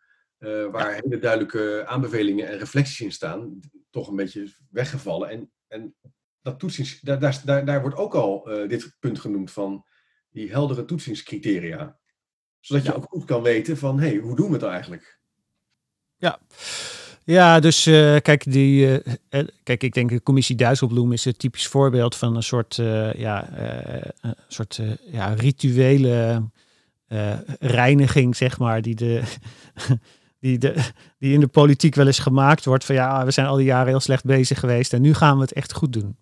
[0.71, 3.61] waar hele duidelijke aanbevelingen en reflecties in staan,
[3.91, 5.29] toch een beetje weggevallen.
[5.31, 5.95] En, en
[6.43, 9.85] dat toetsings, daar, daar, daar, daar wordt ook al dit punt genoemd van
[10.31, 12.00] die heldere toetsingscriteria
[12.61, 15.19] zodat je ook goed kan weten van, hé, hey, hoe doen we het eigenlijk?
[16.17, 16.39] Ja.
[17.25, 21.67] Ja, dus uh, kijk, die, uh, kijk, ik denk de commissie Duizelbloem is een typisch
[21.67, 23.49] voorbeeld van een soort, uh, ja,
[24.21, 24.81] een soort
[25.11, 26.43] ja, rituele
[27.59, 29.23] reiniging, zeg maar, die, de,
[30.41, 30.75] die, de,
[31.19, 32.85] die in de politiek wel eens gemaakt wordt.
[32.85, 35.43] Van ja, we zijn al die jaren heel slecht bezig geweest en nu gaan we
[35.43, 36.17] het echt goed doen.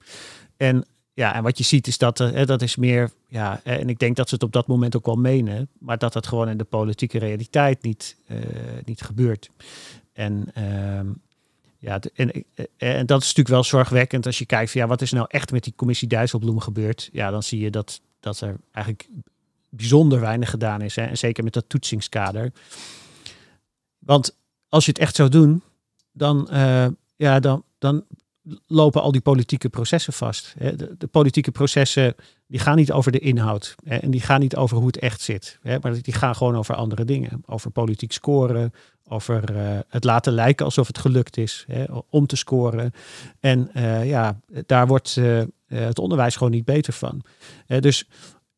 [0.56, 0.86] En
[1.18, 4.16] ja, en wat je ziet is dat, uh, dat is meer, ja, en ik denk
[4.16, 6.64] dat ze het op dat moment ook wel menen, maar dat dat gewoon in de
[6.64, 8.38] politieke realiteit niet, uh,
[8.84, 9.50] niet gebeurt.
[10.12, 11.00] En, uh,
[11.78, 12.44] ja, en,
[12.76, 15.64] en dat is natuurlijk wel zorgwekkend als je kijkt ja, wat is nou echt met
[15.64, 17.08] die commissie Dijsselbloem gebeurd?
[17.12, 19.08] Ja, dan zie je dat, dat er eigenlijk
[19.68, 20.96] bijzonder weinig gedaan is.
[20.96, 21.02] Hè?
[21.02, 22.52] En zeker met dat toetsingskader.
[23.98, 24.36] Want
[24.68, 25.62] als je het echt zou doen,
[26.12, 26.48] dan,
[27.16, 28.04] ja, dan, dan
[28.66, 30.54] lopen al die politieke processen vast.
[30.58, 32.14] De, de, politieke processen
[32.46, 35.58] die gaan niet over de inhoud en die gaan niet over hoe het echt zit,
[35.62, 37.42] maar die gaan gewoon over andere dingen.
[37.46, 38.72] Over politiek scoren,
[39.08, 41.66] over uh, het laten lijken alsof het gelukt is
[42.10, 42.92] om te scoren.
[43.40, 47.22] En uh, ja, daar wordt uh, het onderwijs gewoon niet beter van.
[47.66, 48.04] dus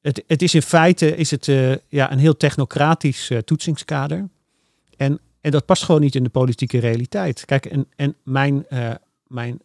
[0.01, 1.47] het, het is in feite is het,
[1.88, 4.28] ja, een heel technocratisch toetsingskader.
[4.97, 7.45] En, en dat past gewoon niet in de politieke realiteit.
[7.45, 8.66] Kijk, en, en mijn,
[9.30, 9.60] mijn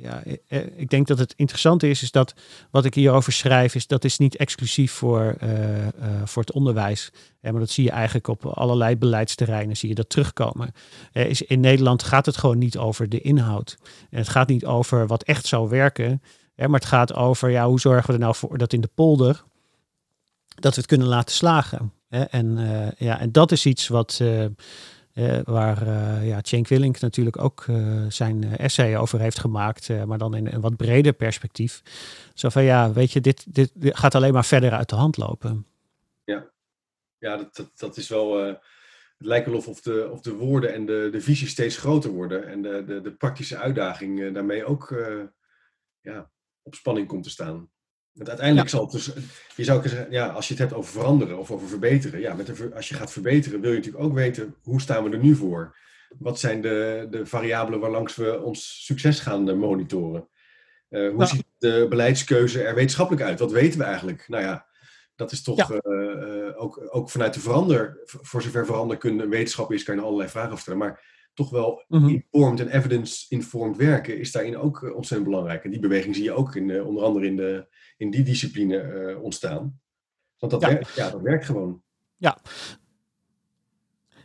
[0.00, 2.34] ja, eh, eh, ik denk dat het interessante is, is dat
[2.70, 5.36] wat ik hierover schrijf, is dat is niet exclusief voor,
[6.24, 7.10] voor het onderwijs.
[7.40, 10.72] maar dat zie je eigenlijk op allerlei beleidsterreinen, zie je dat terugkomen.
[11.12, 13.78] is, in Nederland gaat het gewoon niet over de inhoud.
[14.10, 16.22] En het gaat niet over wat echt zou werken.
[16.56, 19.44] maar het gaat over, ja, hoe zorgen we er nou voor dat in de polder,
[20.54, 21.92] dat we het kunnen laten slagen.
[22.08, 22.58] en,
[22.98, 24.20] ja, en dat is iets wat
[25.14, 30.18] uh, waar uh, ja, Cenk Willink natuurlijk ook uh, zijn essay over heeft gemaakt, maar
[30.18, 31.82] dan in een wat breder perspectief.
[32.34, 35.66] Zo van ja, weet je, dit, dit, gaat alleen maar verder uit de hand lopen.
[36.24, 36.50] Ja,
[37.18, 38.36] ja dat, dat, is wel.
[38.38, 38.58] het
[39.18, 42.48] lijkt wel of, of, de, of de woorden en de, de visie steeds groter worden
[42.48, 44.94] en de, de, de praktische uitdaging daarmee ook
[46.00, 46.30] ja,
[46.62, 47.70] op spanning komt te staan.
[48.20, 49.10] Want uiteindelijk zal het dus,
[49.56, 52.34] je zou kunnen zeggen, ja, als je het hebt over veranderen of over verbeteren, ja,
[52.34, 55.18] met de, als je gaat verbeteren wil je natuurlijk ook weten, hoe staan we er
[55.18, 55.76] nu voor?
[56.18, 60.28] Wat zijn de, de variabelen waarlangs we ons succes gaan eh, monitoren?
[60.90, 63.38] Uh, hoe ziet de beleidskeuze er wetenschappelijk uit?
[63.38, 64.28] Wat weten we eigenlijk?
[64.28, 64.66] Nou ja,
[65.16, 69.82] dat is toch uh, ook, ook vanuit de verander, voor zover veranderkunde een wetenschap is,
[69.82, 70.78] kan je allerlei vragen afstellen.
[70.78, 71.04] Maar
[71.40, 75.64] toch wel mm informed en evidence-informed werken is daarin ook ontzettend belangrijk.
[75.64, 77.66] En die beweging zie je ook in, onder andere in de,
[77.96, 79.80] in die discipline uh, ontstaan.
[80.38, 81.82] Want dat, Werkt, ja, dat werkt gewoon.
[82.16, 82.38] Ja.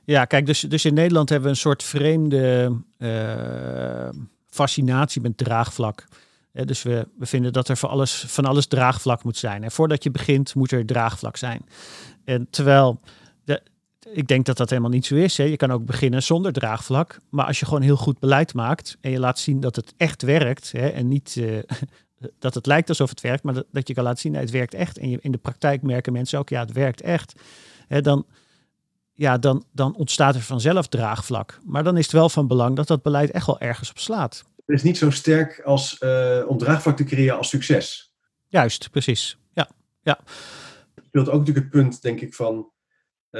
[0.04, 2.72] Ja, kijk, dus, dus in Nederland hebben we een soort vreemde
[4.48, 6.08] fascinatie met draagvlak.
[6.52, 9.64] dus we, we vinden dat er voor alles, van alles draagvlak moet zijn.
[9.64, 11.66] En voordat je begint, moet er draagvlak zijn.
[12.24, 13.00] En terwijl,
[13.44, 13.62] de,
[14.12, 15.38] ik denk dat dat helemaal niet zo is.
[15.38, 15.44] Hè.
[15.44, 17.18] Je kan ook beginnen zonder draagvlak.
[17.30, 20.22] Maar als je gewoon heel goed beleid maakt en je laat zien dat het echt
[20.22, 21.60] werkt hè, en niet uh,
[22.40, 24.52] dat het lijkt alsof het werkt, maar dat, dat je kan laten zien, dat het
[24.52, 24.98] werkt echt.
[24.98, 27.34] En je, in de praktijk merken mensen ook, ja, het werkt echt.
[27.88, 28.26] Hè, dan,
[29.14, 31.60] ja, dan, dan ontstaat er vanzelf draagvlak.
[31.64, 34.44] Maar dan is het wel van belang dat dat beleid echt wel ergens op slaat.
[34.66, 38.14] Het is niet zo sterk als uh, om draagvlak te creëren als succes.
[38.48, 39.38] Juist, precies.
[39.54, 39.70] Ja,
[40.02, 40.20] ja.
[40.96, 42.74] Het speelt ook natuurlijk het punt, denk ik, van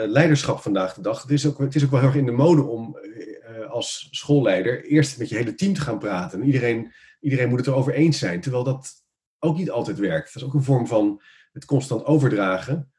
[0.04, 1.22] leiderschap vandaag de dag.
[1.22, 4.08] Het is, ook, het is ook wel heel erg in de mode om uh, als
[4.12, 6.40] schoolleider eerst met je hele team te gaan praten.
[6.40, 6.94] En iedereen
[7.26, 8.42] iedereen moet het erover eens zijn.
[8.42, 8.92] Terwijl dat
[9.40, 10.34] ook niet altijd werkt.
[10.34, 11.22] Dat is ook een vorm van
[11.52, 12.92] het constant overdragen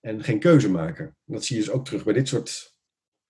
[0.00, 1.16] en geen keuze maken.
[1.24, 2.76] dat zie je dus ook terug bij dit soort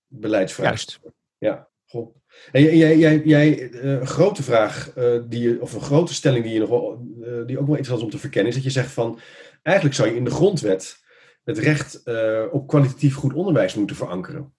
[0.06, 0.72] beleidsvragen.
[0.72, 1.00] Juist.
[1.38, 2.16] Ja, goh.
[2.52, 6.44] En jij, jij, jij, eh, een grote vraag, uh, die je, of een grote stelling
[6.44, 6.98] die, je nog wel,
[7.46, 9.18] die ook wel interessant is om te verkennen, is dat je zegt van,
[9.62, 11.00] eigenlijk zou je in de grondwet
[11.44, 12.02] het recht
[12.50, 14.52] op kwalitatief goed onderwijs moeten verankeren.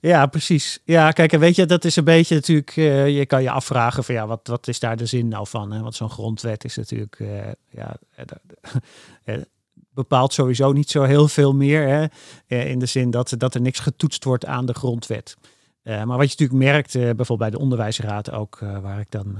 [0.00, 0.80] Ja, precies.
[0.84, 4.14] Ja, kijk, weet je, dat is een beetje natuurlijk, uh, je kan je afvragen van
[4.14, 5.72] ja, wat, wat is daar de zin nou van?
[5.72, 5.80] Hè?
[5.80, 7.28] Want zo'n grondwet is natuurlijk, uh,
[7.68, 7.96] ja,
[9.94, 11.88] bepaalt sowieso niet zo heel veel meer.
[11.88, 12.06] Hè?
[12.56, 15.36] in de zin dat, dat er niks getoetst wordt aan de grondwet.
[15.82, 19.38] maar wat je natuurlijk merkt, bijvoorbeeld bij de onderwijsraad ook, waar ik dan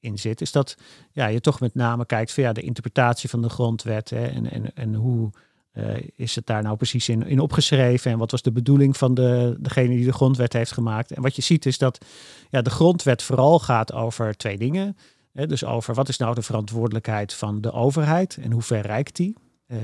[0.00, 0.76] in zit, is dat
[1.12, 4.50] ja, je toch met name kijkt van ja, de interpretatie van de grondwet hè, en,
[4.50, 5.30] en, en hoe
[5.78, 9.14] uh, is het daar nou precies in, in opgeschreven en wat was de bedoeling van
[9.14, 11.12] de, degene die de grondwet heeft gemaakt?
[11.12, 12.04] En wat je ziet is dat
[12.50, 14.96] ja, de grondwet vooral gaat over twee dingen.
[15.32, 19.16] Hè, dus over wat is nou de verantwoordelijkheid van de overheid en hoe ver reikt
[19.16, 19.36] die?
[19.66, 19.78] Uh,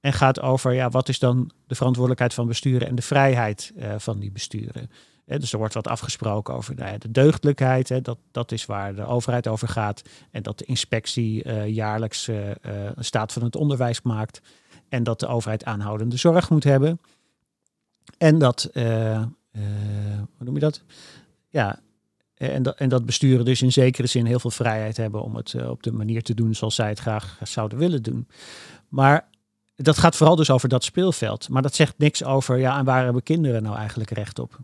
[0.00, 4.18] en gaat over ja, wat is dan de verantwoordelijkheid van besturen en de vrijheid van
[4.18, 4.90] die besturen.
[5.24, 7.88] dus er wordt wat afgesproken over nou de deugdelijkheid.
[7.88, 10.02] Hè, dat, dat is waar de overheid over gaat.
[10.30, 14.40] En dat de inspectie jaarlijks een staat van het onderwijs maakt.
[14.88, 17.00] En dat de overheid aanhoudende zorg moet hebben.
[18.18, 19.22] En dat, uh,
[20.36, 20.82] hoe noem je dat?
[21.48, 21.80] Ja,
[22.34, 25.52] en dat, en dat besturen dus in zekere zin heel veel vrijheid hebben om het
[25.52, 28.28] uh, op de manier te doen zoals zij het graag zouden willen doen.
[28.88, 29.28] Maar
[29.76, 31.48] dat gaat vooral dus over dat speelveld.
[31.48, 34.58] Maar dat zegt niks over, ja, en waar hebben kinderen nou eigenlijk recht op?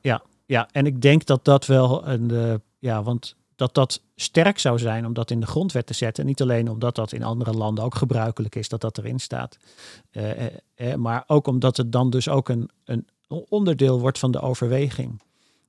[0.00, 4.78] Ja, ja, en ik denk dat dat wel een, ja, want dat dat sterk zou
[4.78, 6.26] zijn om dat in de grondwet te zetten.
[6.26, 9.56] Niet alleen omdat dat in andere landen ook gebruikelijk is dat dat erin staat.
[10.12, 10.30] Uh,
[10.76, 13.06] uh, maar ook omdat het dan dus ook een, een
[13.48, 15.22] onderdeel wordt van de overweging.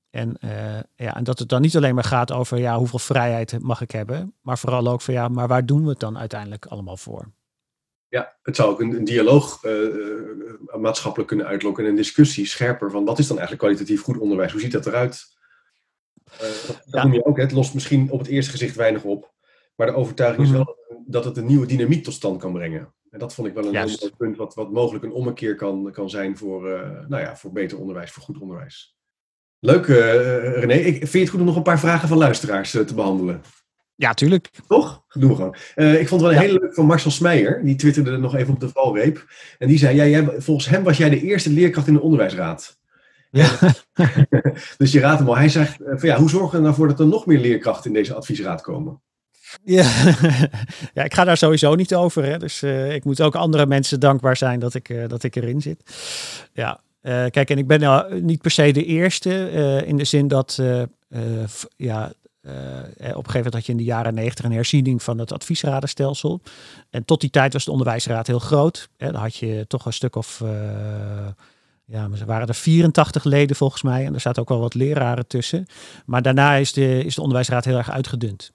[0.10, 0.38] En,
[0.96, 3.92] ja, en dat het dan niet alleen maar gaat over ja, hoeveel vrijheid mag ik
[3.92, 4.34] hebben.
[4.42, 7.32] Maar vooral ook van ja, maar waar doen we het dan uiteindelijk allemaal voor?
[8.08, 9.62] Ja, het zou ook een, een dialoog
[10.78, 14.52] maatschappelijk kunnen uitlokken en een discussie scherper van wat is dan eigenlijk kwalitatief goed onderwijs?
[14.52, 15.38] Hoe ziet dat eruit?
[16.38, 17.38] Dat, dat noem je ook.
[17.38, 19.32] Het lost misschien op het eerste gezicht weinig op.
[19.76, 20.58] Maar de overtuiging is Mhm.
[20.64, 22.94] wel dat het een nieuwe dynamiek tot stand kan brengen.
[23.10, 25.90] En dat vond ik wel een heel mooi punt, wat, wat mogelijk een ommekeer kan,
[25.92, 28.98] kan zijn voor, eh, nou ja, voor beter onderwijs, voor goed onderwijs.
[29.60, 29.96] Leuk, eh,
[30.60, 30.74] René.
[30.74, 33.42] Ik, vind je het goed om nog een paar vragen van luisteraars eh, te behandelen?
[33.96, 34.50] Ja, tuurlijk.
[34.68, 35.04] Toch?
[35.10, 35.56] Doen we gewoon.
[35.76, 36.42] Eh, ik vond het wel een Ja.
[36.42, 37.64] hele leuk van Marcel Smeijer.
[37.64, 39.26] Die twitterde nog even op de valreep.
[39.58, 42.79] En die zei, ja, jij, volgens hem was jij de eerste leerkracht in de onderwijsraad.
[43.30, 43.50] Ja.
[44.78, 45.38] Dus je raadt hem al.
[45.38, 47.86] Hij zegt, eh, van, ja, hoe zorgen we nou voor dat er nog meer leerkrachten
[47.86, 49.02] in deze adviesraad komen?
[49.64, 49.84] Ja.
[50.94, 52.26] ja, ik ga daar sowieso niet over.
[52.26, 52.38] Hè.
[52.38, 55.62] Dus eh, ik moet ook andere mensen dankbaar zijn dat ik, eh, dat ik erin
[55.62, 55.84] zit.
[56.54, 56.82] Ja,
[57.30, 59.52] kijk, en ik ben nou niet per se de eerste.
[59.86, 60.62] in de zin dat,
[61.76, 65.32] ja, op een gegeven moment had je in de jaren negentig een herziening van het
[65.32, 66.42] adviesradenstelsel.
[66.90, 68.90] En tot die tijd was de onderwijsraad heel groot.
[68.98, 69.12] Hè.
[69.12, 70.42] Dan had je toch een stuk of...
[71.90, 74.06] ja, maar ze waren er 84 leden volgens mij.
[74.06, 75.66] En er zaten ook wel wat leraren tussen.
[76.06, 78.52] Maar daarna is de, is de onderwijsraad heel erg uitgedund.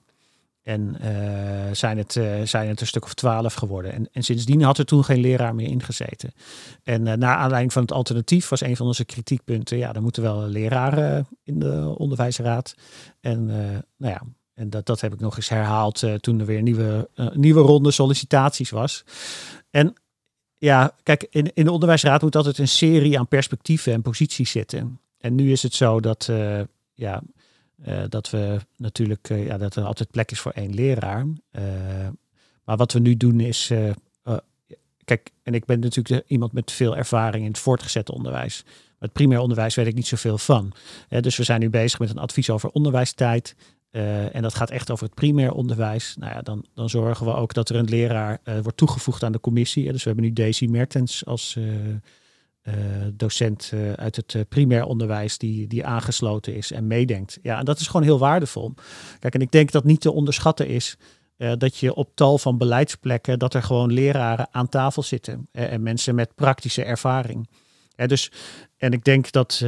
[0.61, 3.93] En eh, zijn, het, eh, zijn het een stuk of twaalf geworden.
[3.93, 6.33] En, en sindsdien had er toen geen leraar meer ingezeten.
[6.83, 9.77] En eh naar aanleiding van het alternatief was een van onze kritiekpunten.
[9.77, 12.75] Ja, er moeten wel leraren in de onderwijsraad.
[13.21, 13.45] En
[13.97, 14.21] nou ja,
[14.53, 18.69] en dat, dat heb ik nog eens herhaald toen er weer nieuwe, nieuwe ronde sollicitaties
[18.69, 19.03] was.
[19.69, 19.93] En
[20.65, 24.99] ja, kijk, in, in de onderwijsraad moet altijd een serie aan perspectieven en posities zitten.
[25.19, 26.61] En nu is het zo dat, eh,
[26.93, 27.21] ja,
[27.83, 31.25] eh, dat we natuurlijk, eh, ja, dat er altijd plek is voor één leraar.
[32.63, 33.71] Maar wat we nu doen is,
[35.03, 38.63] kijk, en ik ben natuurlijk iemand met veel ervaring in het voortgezet onderwijs.
[38.63, 38.73] Maar
[39.09, 40.73] het primair onderwijs weet ik niet zoveel van.
[41.19, 43.55] Dus we zijn nu bezig met een advies over onderwijstijd.
[43.95, 46.15] Eh, en dat gaat echt over het primair onderwijs.
[46.19, 49.31] Nou ja, dan, dan zorgen we ook dat er een leraar eh, wordt toegevoegd aan
[49.31, 49.91] de commissie.
[49.91, 51.57] Dus we hebben nu Daisy Mertens als
[52.61, 52.73] eh,
[53.13, 57.39] docent uit het primair onderwijs die, die aangesloten is en meedenkt.
[57.41, 58.73] Ja, en dat is gewoon heel waardevol.
[59.19, 60.97] Kijk, en ik denk dat niet te onderschatten is
[61.37, 66.15] dat je op tal van beleidsplekken dat er gewoon leraren aan tafel zitten en mensen
[66.15, 67.49] met praktische ervaring.
[67.95, 68.31] Dus,
[68.77, 69.61] en ik denk dat,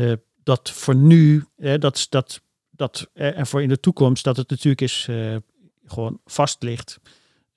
[0.48, 2.42] dat voor nu, eh, dat, dat,
[2.78, 5.36] dat, en voor in de toekomst, dat het natuurlijk is eh,
[5.86, 7.00] gewoon vast ligt.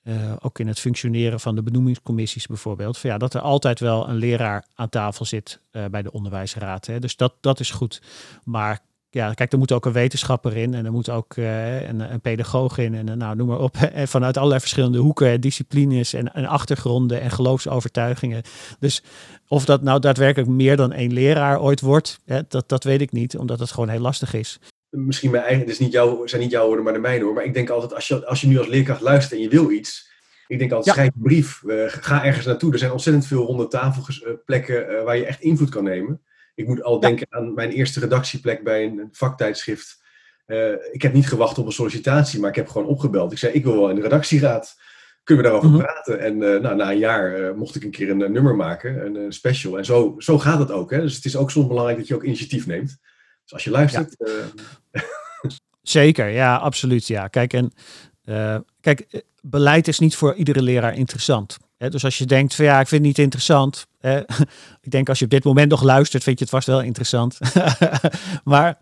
[0.02, 2.98] eh, ook in het functioneren van de benoemingscommissies bijvoorbeeld.
[2.98, 6.86] Van ja, dat er altijd wel een leraar aan tafel zit eh, bij de onderwijsraad.
[6.86, 6.98] Hè.
[6.98, 8.02] Dus dat, dat is goed.
[8.44, 12.20] Maar ja, kijk, er moet ook een wetenschapper in en er moet ook een, een
[12.20, 13.76] pedagoog in en nou, noem maar op.
[13.92, 18.42] En vanuit allerlei verschillende hoeken, disciplines en, en achtergronden en geloofsovertuigingen.
[18.78, 19.02] Dus
[19.48, 23.12] of dat nou daadwerkelijk meer dan één leraar ooit wordt, hè, dat, dat weet ik
[23.12, 24.58] niet, omdat het gewoon heel lastig is.
[24.90, 27.34] Misschien mijn eigen, het is niet jouw, zijn niet jouw woorden, maar de mijne hoor.
[27.34, 29.70] Maar ik denk altijd, als je, als je nu als leerkracht luistert en je wil
[29.70, 30.10] iets,
[30.46, 31.02] ik denk altijd, Ja.
[31.02, 32.72] schrijf een brief, eh, ga ergens naartoe.
[32.72, 36.20] Er zijn ontzettend veel ronde tafelplekken eh, waar je echt invloed kan nemen.
[36.54, 37.00] Ik moet al Ja.
[37.00, 40.02] denken aan mijn eerste redactieplek bij een vaktijdschrift.
[40.46, 43.32] Eh, ik heb niet gewacht op een sollicitatie, maar ik heb gewoon opgebeld.
[43.32, 44.76] Ik zei, ik wil wel in de redactieraad.
[45.24, 45.82] Kunnen we daarover Mhm.
[45.86, 46.18] praten?
[46.20, 49.06] En eh, nou, na een jaar eh, mocht ik een keer een, eh, nummer maken,
[49.06, 49.78] een, eh, special.
[49.78, 50.90] En zo, zo gaat het ook.
[50.90, 51.00] Hè?
[51.00, 52.98] Dus het is ook soms belangrijk dat je ook initiatief neemt.
[53.50, 55.02] Dus als je luistert, eh,
[55.82, 57.06] Zeker, ja, absoluut.
[57.06, 57.28] Ja.
[57.28, 57.72] Kijk, en
[58.24, 61.56] eh, kijk, eh, beleid is niet voor iedere leraar interessant.
[61.76, 61.90] Hè?
[61.90, 63.86] Dus als je denkt van ja, ik vind het niet interessant.
[63.98, 64.18] Hè?
[64.86, 67.38] ik denk als je op dit moment nog luistert, vind je het vast wel interessant.
[68.44, 68.78] maar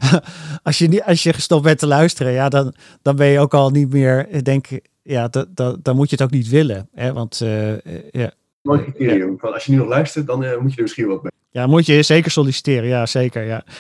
[0.63, 3.55] als je, niet, als je gestopt bent te luisteren, ja, dan, dan ben je ook
[3.55, 4.69] al niet meer, ik denk,
[5.03, 6.89] ja, dat, dat, dan moet je het ook niet willen.
[6.95, 7.13] Hè?
[7.13, 8.33] Want eh, eh, ja,
[8.69, 9.39] mooi criterium.
[9.39, 11.33] Van als je nu nog luistert, dan eh, moet je er misschien wat mee.
[11.51, 12.89] ja, moet je zeker solliciteren.
[12.89, 13.43] Ja, zeker.
[13.45, 13.65] Ja.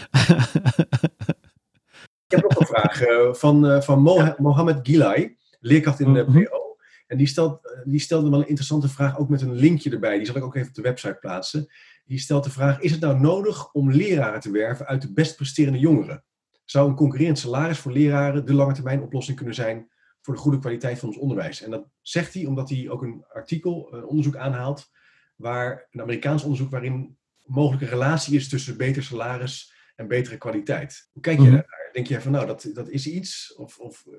[2.27, 6.25] Ik heb nog een vraag eh, van, eh, van Mo- Mohammed Gilai, leerkracht in de
[6.29, 6.43] Mhm.
[6.45, 6.77] PO.
[7.07, 10.17] En die, stelt, die stelde wel een interessante vraag, ook met een linkje erbij.
[10.17, 11.73] Die zal ik ook even op de website plaatsen.
[12.05, 15.37] Die stelt de vraag, is het nou nodig om leraren te werven uit de best
[15.37, 16.25] presterende jongeren?
[16.65, 19.89] Zou een concurrerend salaris voor leraren de lange termijn oplossing kunnen zijn
[20.29, 21.63] voor de goede kwaliteit van ons onderwijs?
[21.63, 24.91] En dat zegt hij omdat hij ook een artikel, een onderzoek aanhaalt,
[25.37, 31.09] waar, een Amerikaans onderzoek waarin mogelijk een relatie is tussen beter salaris en betere kwaliteit.
[31.13, 31.53] Hoe kijk je Mhm.
[31.53, 31.91] daar?
[31.93, 33.55] Denk jij van nou, dat, dat is iets?
[33.57, 34.13] Of, of, eh,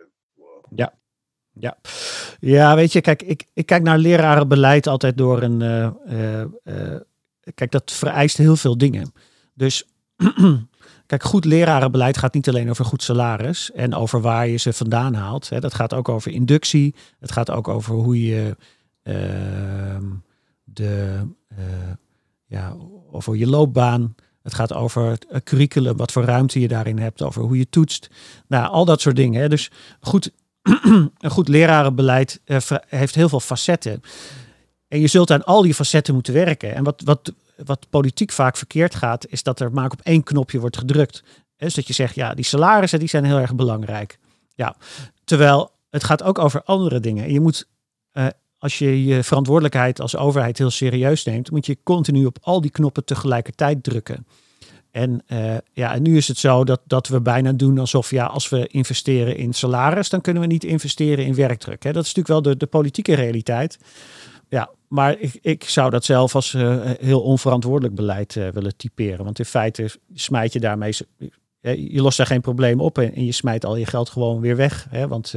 [1.53, 1.79] Ja.
[2.39, 5.61] ja, weet je, kijk, ik, ik kijk naar lerarenbeleid altijd door een.
[5.61, 7.01] eh, eh,
[7.53, 9.11] kijk, dat vereist heel veel dingen.
[9.53, 9.87] Dus
[11.09, 15.13] kijk, goed lerarenbeleid gaat niet alleen over goed salaris en over waar je ze vandaan
[15.13, 15.49] haalt.
[15.49, 15.59] Hè.
[15.59, 16.95] Dat gaat ook over inductie.
[17.19, 18.57] Het gaat ook over hoe je
[19.03, 20.03] ehm,
[20.63, 21.57] de, eh,
[22.45, 22.75] ja,
[23.11, 24.15] over je loopbaan.
[24.41, 27.69] Het gaat over het eh, curriculum, wat voor ruimte je daarin hebt, over hoe je
[27.69, 28.09] toetst.
[28.47, 29.41] Nou, al dat soort dingen.
[29.41, 29.49] Hè.
[29.49, 30.31] Dus goed,
[31.17, 32.57] een goed lerarenbeleid eh,
[32.87, 34.01] heeft heel veel facetten.
[34.87, 36.75] En je zult aan al die facetten moeten werken.
[36.75, 37.33] En wat, wat,
[37.65, 41.23] wat politiek vaak verkeerd gaat, is dat er maar op één knopje wordt gedrukt.
[41.57, 44.19] Dus dat je zegt, ja, die salarissen die zijn heel erg belangrijk.
[44.55, 44.75] Ja,
[45.23, 47.23] terwijl het gaat ook over andere dingen.
[47.23, 47.67] En je moet,
[48.13, 52.61] uh, als je je verantwoordelijkheid als overheid heel serieus neemt, moet je continu op al
[52.61, 54.25] die knoppen tegelijkertijd drukken.
[54.91, 58.25] En, uh, ja, en nu is het zo dat, dat we bijna doen alsof ja,
[58.25, 61.83] als we investeren in salaris, dan kunnen we niet investeren in werkdruk.
[61.83, 61.91] Hè?
[61.91, 63.77] Dat is natuurlijk wel de, de politieke realiteit.
[64.47, 69.25] Ja, maar ik, ik zou dat zelf als uh, heel onverantwoordelijk beleid uh, willen typeren.
[69.25, 70.93] Want in feite smijt je daarmee.
[71.61, 74.87] Je lost daar geen probleem op en, je smijt al je geld gewoon weer weg.
[74.89, 75.07] Hè?
[75.07, 75.35] Want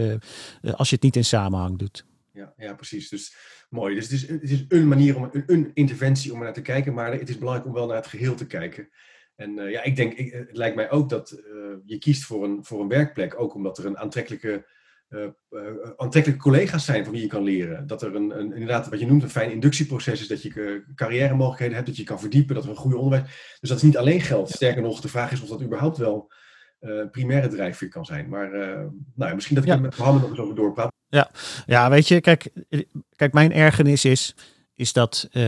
[0.62, 2.04] als je het niet in samenhang doet.
[2.32, 3.08] Ja, ja, precies.
[3.08, 3.34] Dus
[3.70, 3.94] mooi.
[3.94, 6.94] Dus het is, het is een manier om een, interventie om er naar te kijken.
[6.94, 8.88] Maar het is belangrijk om wel naar het geheel te kijken.
[9.36, 11.42] En ja, ik denk, ik, het lijkt mij ook dat
[11.84, 14.66] je kiest voor een, voor een werkplek, ook omdat er een aantrekkelijke,
[15.96, 17.86] aantrekkelijke collega's zijn van wie je kan leren.
[17.86, 21.34] Dat er een, een, inderdaad, wat je noemt, een fijn inductieproces is, dat je carrière
[21.34, 23.56] mogelijkheden hebt, dat je kan verdiepen, dat er een goede onderwijs.
[23.60, 24.50] Dus dat is niet alleen geld.
[24.50, 26.32] Sterker nog, de vraag is of dat überhaupt wel
[27.10, 28.28] primaire drijfveer kan zijn.
[28.28, 28.50] Maar
[29.14, 29.76] nou, misschien dat ik ja.
[29.76, 30.90] met Mohammed nog eens over doorpraat.
[31.08, 31.30] Ja.
[31.66, 32.50] ja, weet je, kijk,
[33.16, 34.34] kijk, mijn ergernis is
[34.82, 35.42] is dat uh,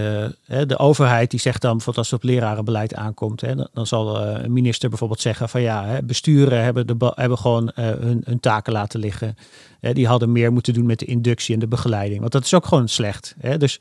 [0.46, 4.42] de overheid die zegt dan bijvoorbeeld als het op lerarenbeleid aankomt, hè, dan, zal uh,
[4.42, 8.72] een minister bijvoorbeeld zeggen van ja, besturen hebben, de, hebben gewoon uh, hun, hun, taken
[8.72, 9.36] laten liggen.
[9.80, 12.20] Hè, die hadden meer moeten doen met de inductie en de begeleiding.
[12.20, 13.34] Want dat is ook gewoon slecht.
[13.40, 13.58] Hè.
[13.58, 13.80] Dus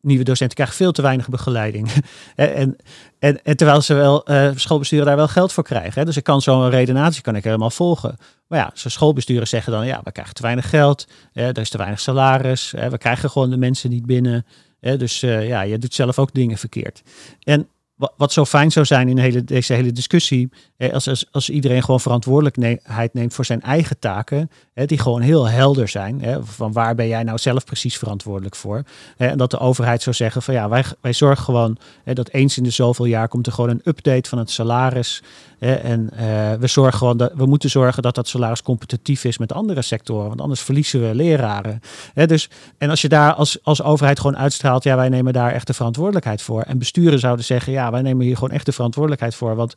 [0.00, 1.90] nieuwe docenten krijgen veel te weinig begeleiding.
[2.36, 2.76] en,
[3.18, 6.00] en, en, terwijl ze wel, uh, schoolbesturen daar wel geld voor krijgen.
[6.00, 6.04] Hè?
[6.04, 8.16] Dus ik kan zo'n redenatie kan ik helemaal volgen.
[8.46, 11.06] Maar ja, zo'n schoolbesturen zeggen dan, ja, we krijgen te weinig geld.
[11.32, 11.48] Hè?
[11.48, 12.72] Er is te weinig salaris.
[12.76, 12.90] Hè?
[12.90, 14.46] We krijgen gewoon de mensen niet binnen.
[14.80, 14.96] Hè?
[14.96, 17.02] Dus uh, ja, je doet zelf ook dingen verkeerd.
[17.42, 20.48] En wat zo fijn zou zijn in hele, deze hele discussie,
[20.92, 25.88] als, als, als iedereen gewoon verantwoordelijkheid neemt voor zijn eigen taken, die gewoon heel helder
[25.88, 28.82] zijn, van waar ben jij nou zelf precies verantwoordelijk voor.
[29.16, 32.62] En dat de overheid zou zeggen van ja, wij, wij zorgen gewoon dat eens in
[32.62, 35.22] de zoveel jaar komt er gewoon een update van het salaris.
[35.58, 39.52] En uh, we, zorgen gewoon dat, we moeten zorgen dat dat salaris competitief is met
[39.52, 41.80] andere sectoren, want anders verliezen we leraren.
[42.14, 45.66] Dus, en als je daar als, als overheid gewoon uitstraalt, ja, wij nemen daar echt
[45.66, 46.62] de verantwoordelijkheid voor.
[46.62, 49.74] En besturen zouden zeggen, ja, wij nemen hier gewoon echt de verantwoordelijkheid voor, want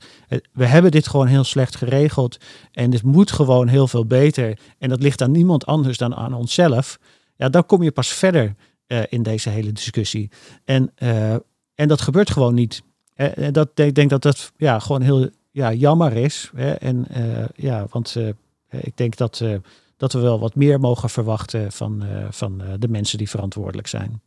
[0.54, 2.38] we hebben dit gewoon heel slecht geregeld
[2.72, 4.58] en dit moet gewoon heel veel beter.
[4.78, 7.00] En dat ligt aan niemand anders dan aan onszelf.
[7.36, 8.56] Ja, dan kom je pas verder
[8.88, 10.30] uh, in deze hele discussie.
[10.66, 10.92] En,
[11.76, 12.82] en dat gebeurt gewoon niet.
[13.52, 16.52] Dat, ik denk dat dat ja, gewoon heel ja, jammer is.
[16.56, 16.72] Hè?
[16.72, 18.16] En uh, ja, want
[18.70, 19.44] ik denk dat,
[19.98, 24.22] dat we wel wat meer mogen verwachten van, van de mensen die verantwoordelijk zijn.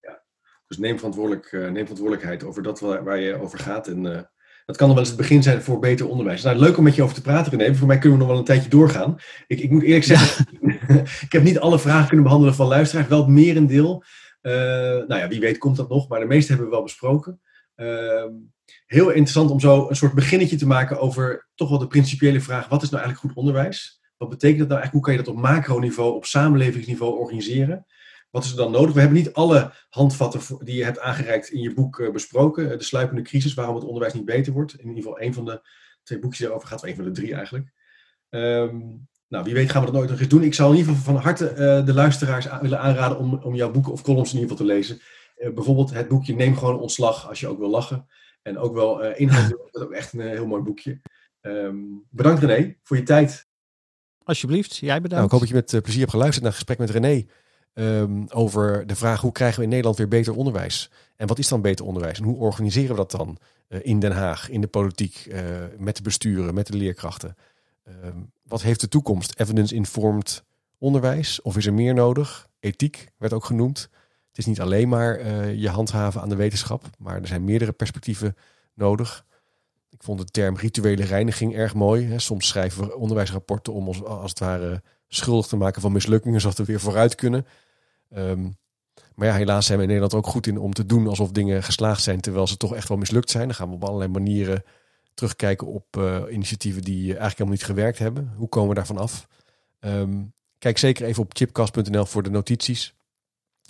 [0.00, 0.22] Ja,
[0.66, 3.88] dus neem, verantwoordelijk, neem verantwoordelijkheid over dat waar, waar je over gaat.
[3.88, 4.28] En
[4.70, 6.42] dat kan dan wel eens het begin zijn voor beter onderwijs.
[6.42, 7.74] Nou, leuk om met je over te praten, René.
[7.74, 9.16] Voor mij kunnen we nog wel een tijdje doorgaan.
[9.46, 10.46] Ik, ik moet eerlijk zeggen,
[11.26, 13.08] ik heb niet alle vragen kunnen behandelen van luisteraars.
[13.08, 14.04] Wel het merendeel.
[14.42, 17.40] Uh, nou ja, wie weet komt dat nog, maar de meeste hebben we wel besproken.
[17.76, 18.24] Uh,
[18.90, 22.68] heel interessant om zo een soort beginnetje te maken over toch wel de principiële vraag:
[22.68, 24.00] wat is nou eigenlijk goed onderwijs?
[24.16, 24.92] Wat betekent dat nou eigenlijk?
[24.92, 27.86] Hoe kan je dat op macroniveau, op samenlevingsniveau organiseren?
[28.30, 28.94] Wat is er dan nodig?
[28.94, 32.78] We hebben niet alle handvatten die je hebt aangereikt in je boek uh, besproken.
[32.78, 34.72] De sluipende crisis, waarom het onderwijs niet beter wordt.
[34.72, 35.68] In ieder geval een van de
[36.02, 37.72] twee boekjes daarover gaat, of een van de drie eigenlijk.
[38.30, 40.42] Um, nou, wie weet gaan we dat nooit nog eens doen.
[40.42, 43.70] Ik zou in ieder geval van harte uh, de luisteraars willen aanraden om, om jouw
[43.70, 45.00] boeken of columns in ieder geval te lezen.
[45.36, 48.06] Uh, bijvoorbeeld het boekje Neem gewoon ontslag als je ook wil lachen.
[48.42, 51.00] En ook wel inhoud, dat is ook echt een heel mooi boekje.
[51.40, 53.48] Um, bedankt René voor je tijd.
[54.22, 55.10] Alsjeblieft, jij bedankt.
[55.12, 57.26] Nou, ik hoop dat je met plezier hebt geluisterd naar het gesprek met René.
[57.74, 60.90] Um, over de vraag hoe krijgen we in Nederland weer beter onderwijs?
[61.16, 62.18] En wat is dan beter onderwijs?
[62.18, 63.38] En hoe organiseren we dat dan
[63.68, 65.40] uh, in Den Haag, in de politiek, uh,
[65.78, 67.36] met de besturen, met de leerkrachten?
[68.04, 69.40] Um, wat heeft de toekomst?
[69.40, 70.44] Evidence-informed
[70.78, 71.42] onderwijs?
[71.42, 72.48] Of is er meer nodig?
[72.60, 73.88] Ethiek werd ook genoemd.
[74.30, 77.72] Het is niet alleen maar uh, je handhaven aan de wetenschap, maar er zijn meerdere
[77.72, 78.36] perspectieven
[78.74, 79.24] nodig.
[79.90, 82.18] Ik vond de term rituele reiniging erg mooi.
[82.18, 86.58] Soms schrijven we onderwijsrapporten om ons als het ware schuldig te maken van mislukkingen, zodat
[86.58, 87.46] we weer vooruit kunnen.
[88.16, 88.56] Um,
[89.14, 91.62] maar ja, helaas zijn we in Nederland ook goed in om te doen alsof dingen
[91.62, 93.46] geslaagd zijn, terwijl ze toch echt wel mislukt zijn.
[93.46, 94.64] Dan gaan we op allerlei manieren
[95.14, 98.32] terugkijken op uh, initiatieven die eigenlijk helemaal niet gewerkt hebben.
[98.36, 99.26] Hoe komen we daarvan af?
[99.80, 102.94] Um, kijk zeker even op chipcast.nl voor de notities.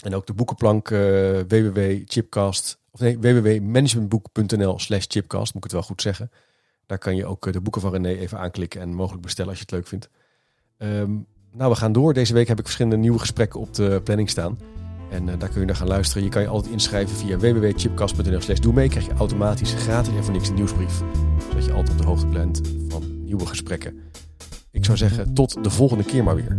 [0.02, 1.00] En ook de boekenplank uh,
[1.48, 6.30] www.chipcast of nee, www.managementboek.nl slash chipcast, moet ik het wel goed zeggen.
[6.86, 9.64] Daar kan je ook de boeken van René even aanklikken en mogelijk bestellen als je
[9.64, 10.08] het leuk vindt.
[10.78, 12.14] Um, nou, we gaan door.
[12.14, 14.58] Deze week heb ik verschillende nieuwe gesprekken op de planning staan.
[15.10, 16.22] En uh, daar kun je naar gaan luisteren.
[16.22, 18.88] Je kan je altijd inschrijven via www.chipcast.nl slash doe mee.
[18.88, 21.00] Krijg je automatisch gratis en voor niks een nieuwsbrief.
[21.48, 23.98] Zodat je altijd op de hoogte bent van nieuwe gesprekken.
[24.70, 26.58] Ik zou zeggen, tot de volgende keer maar weer.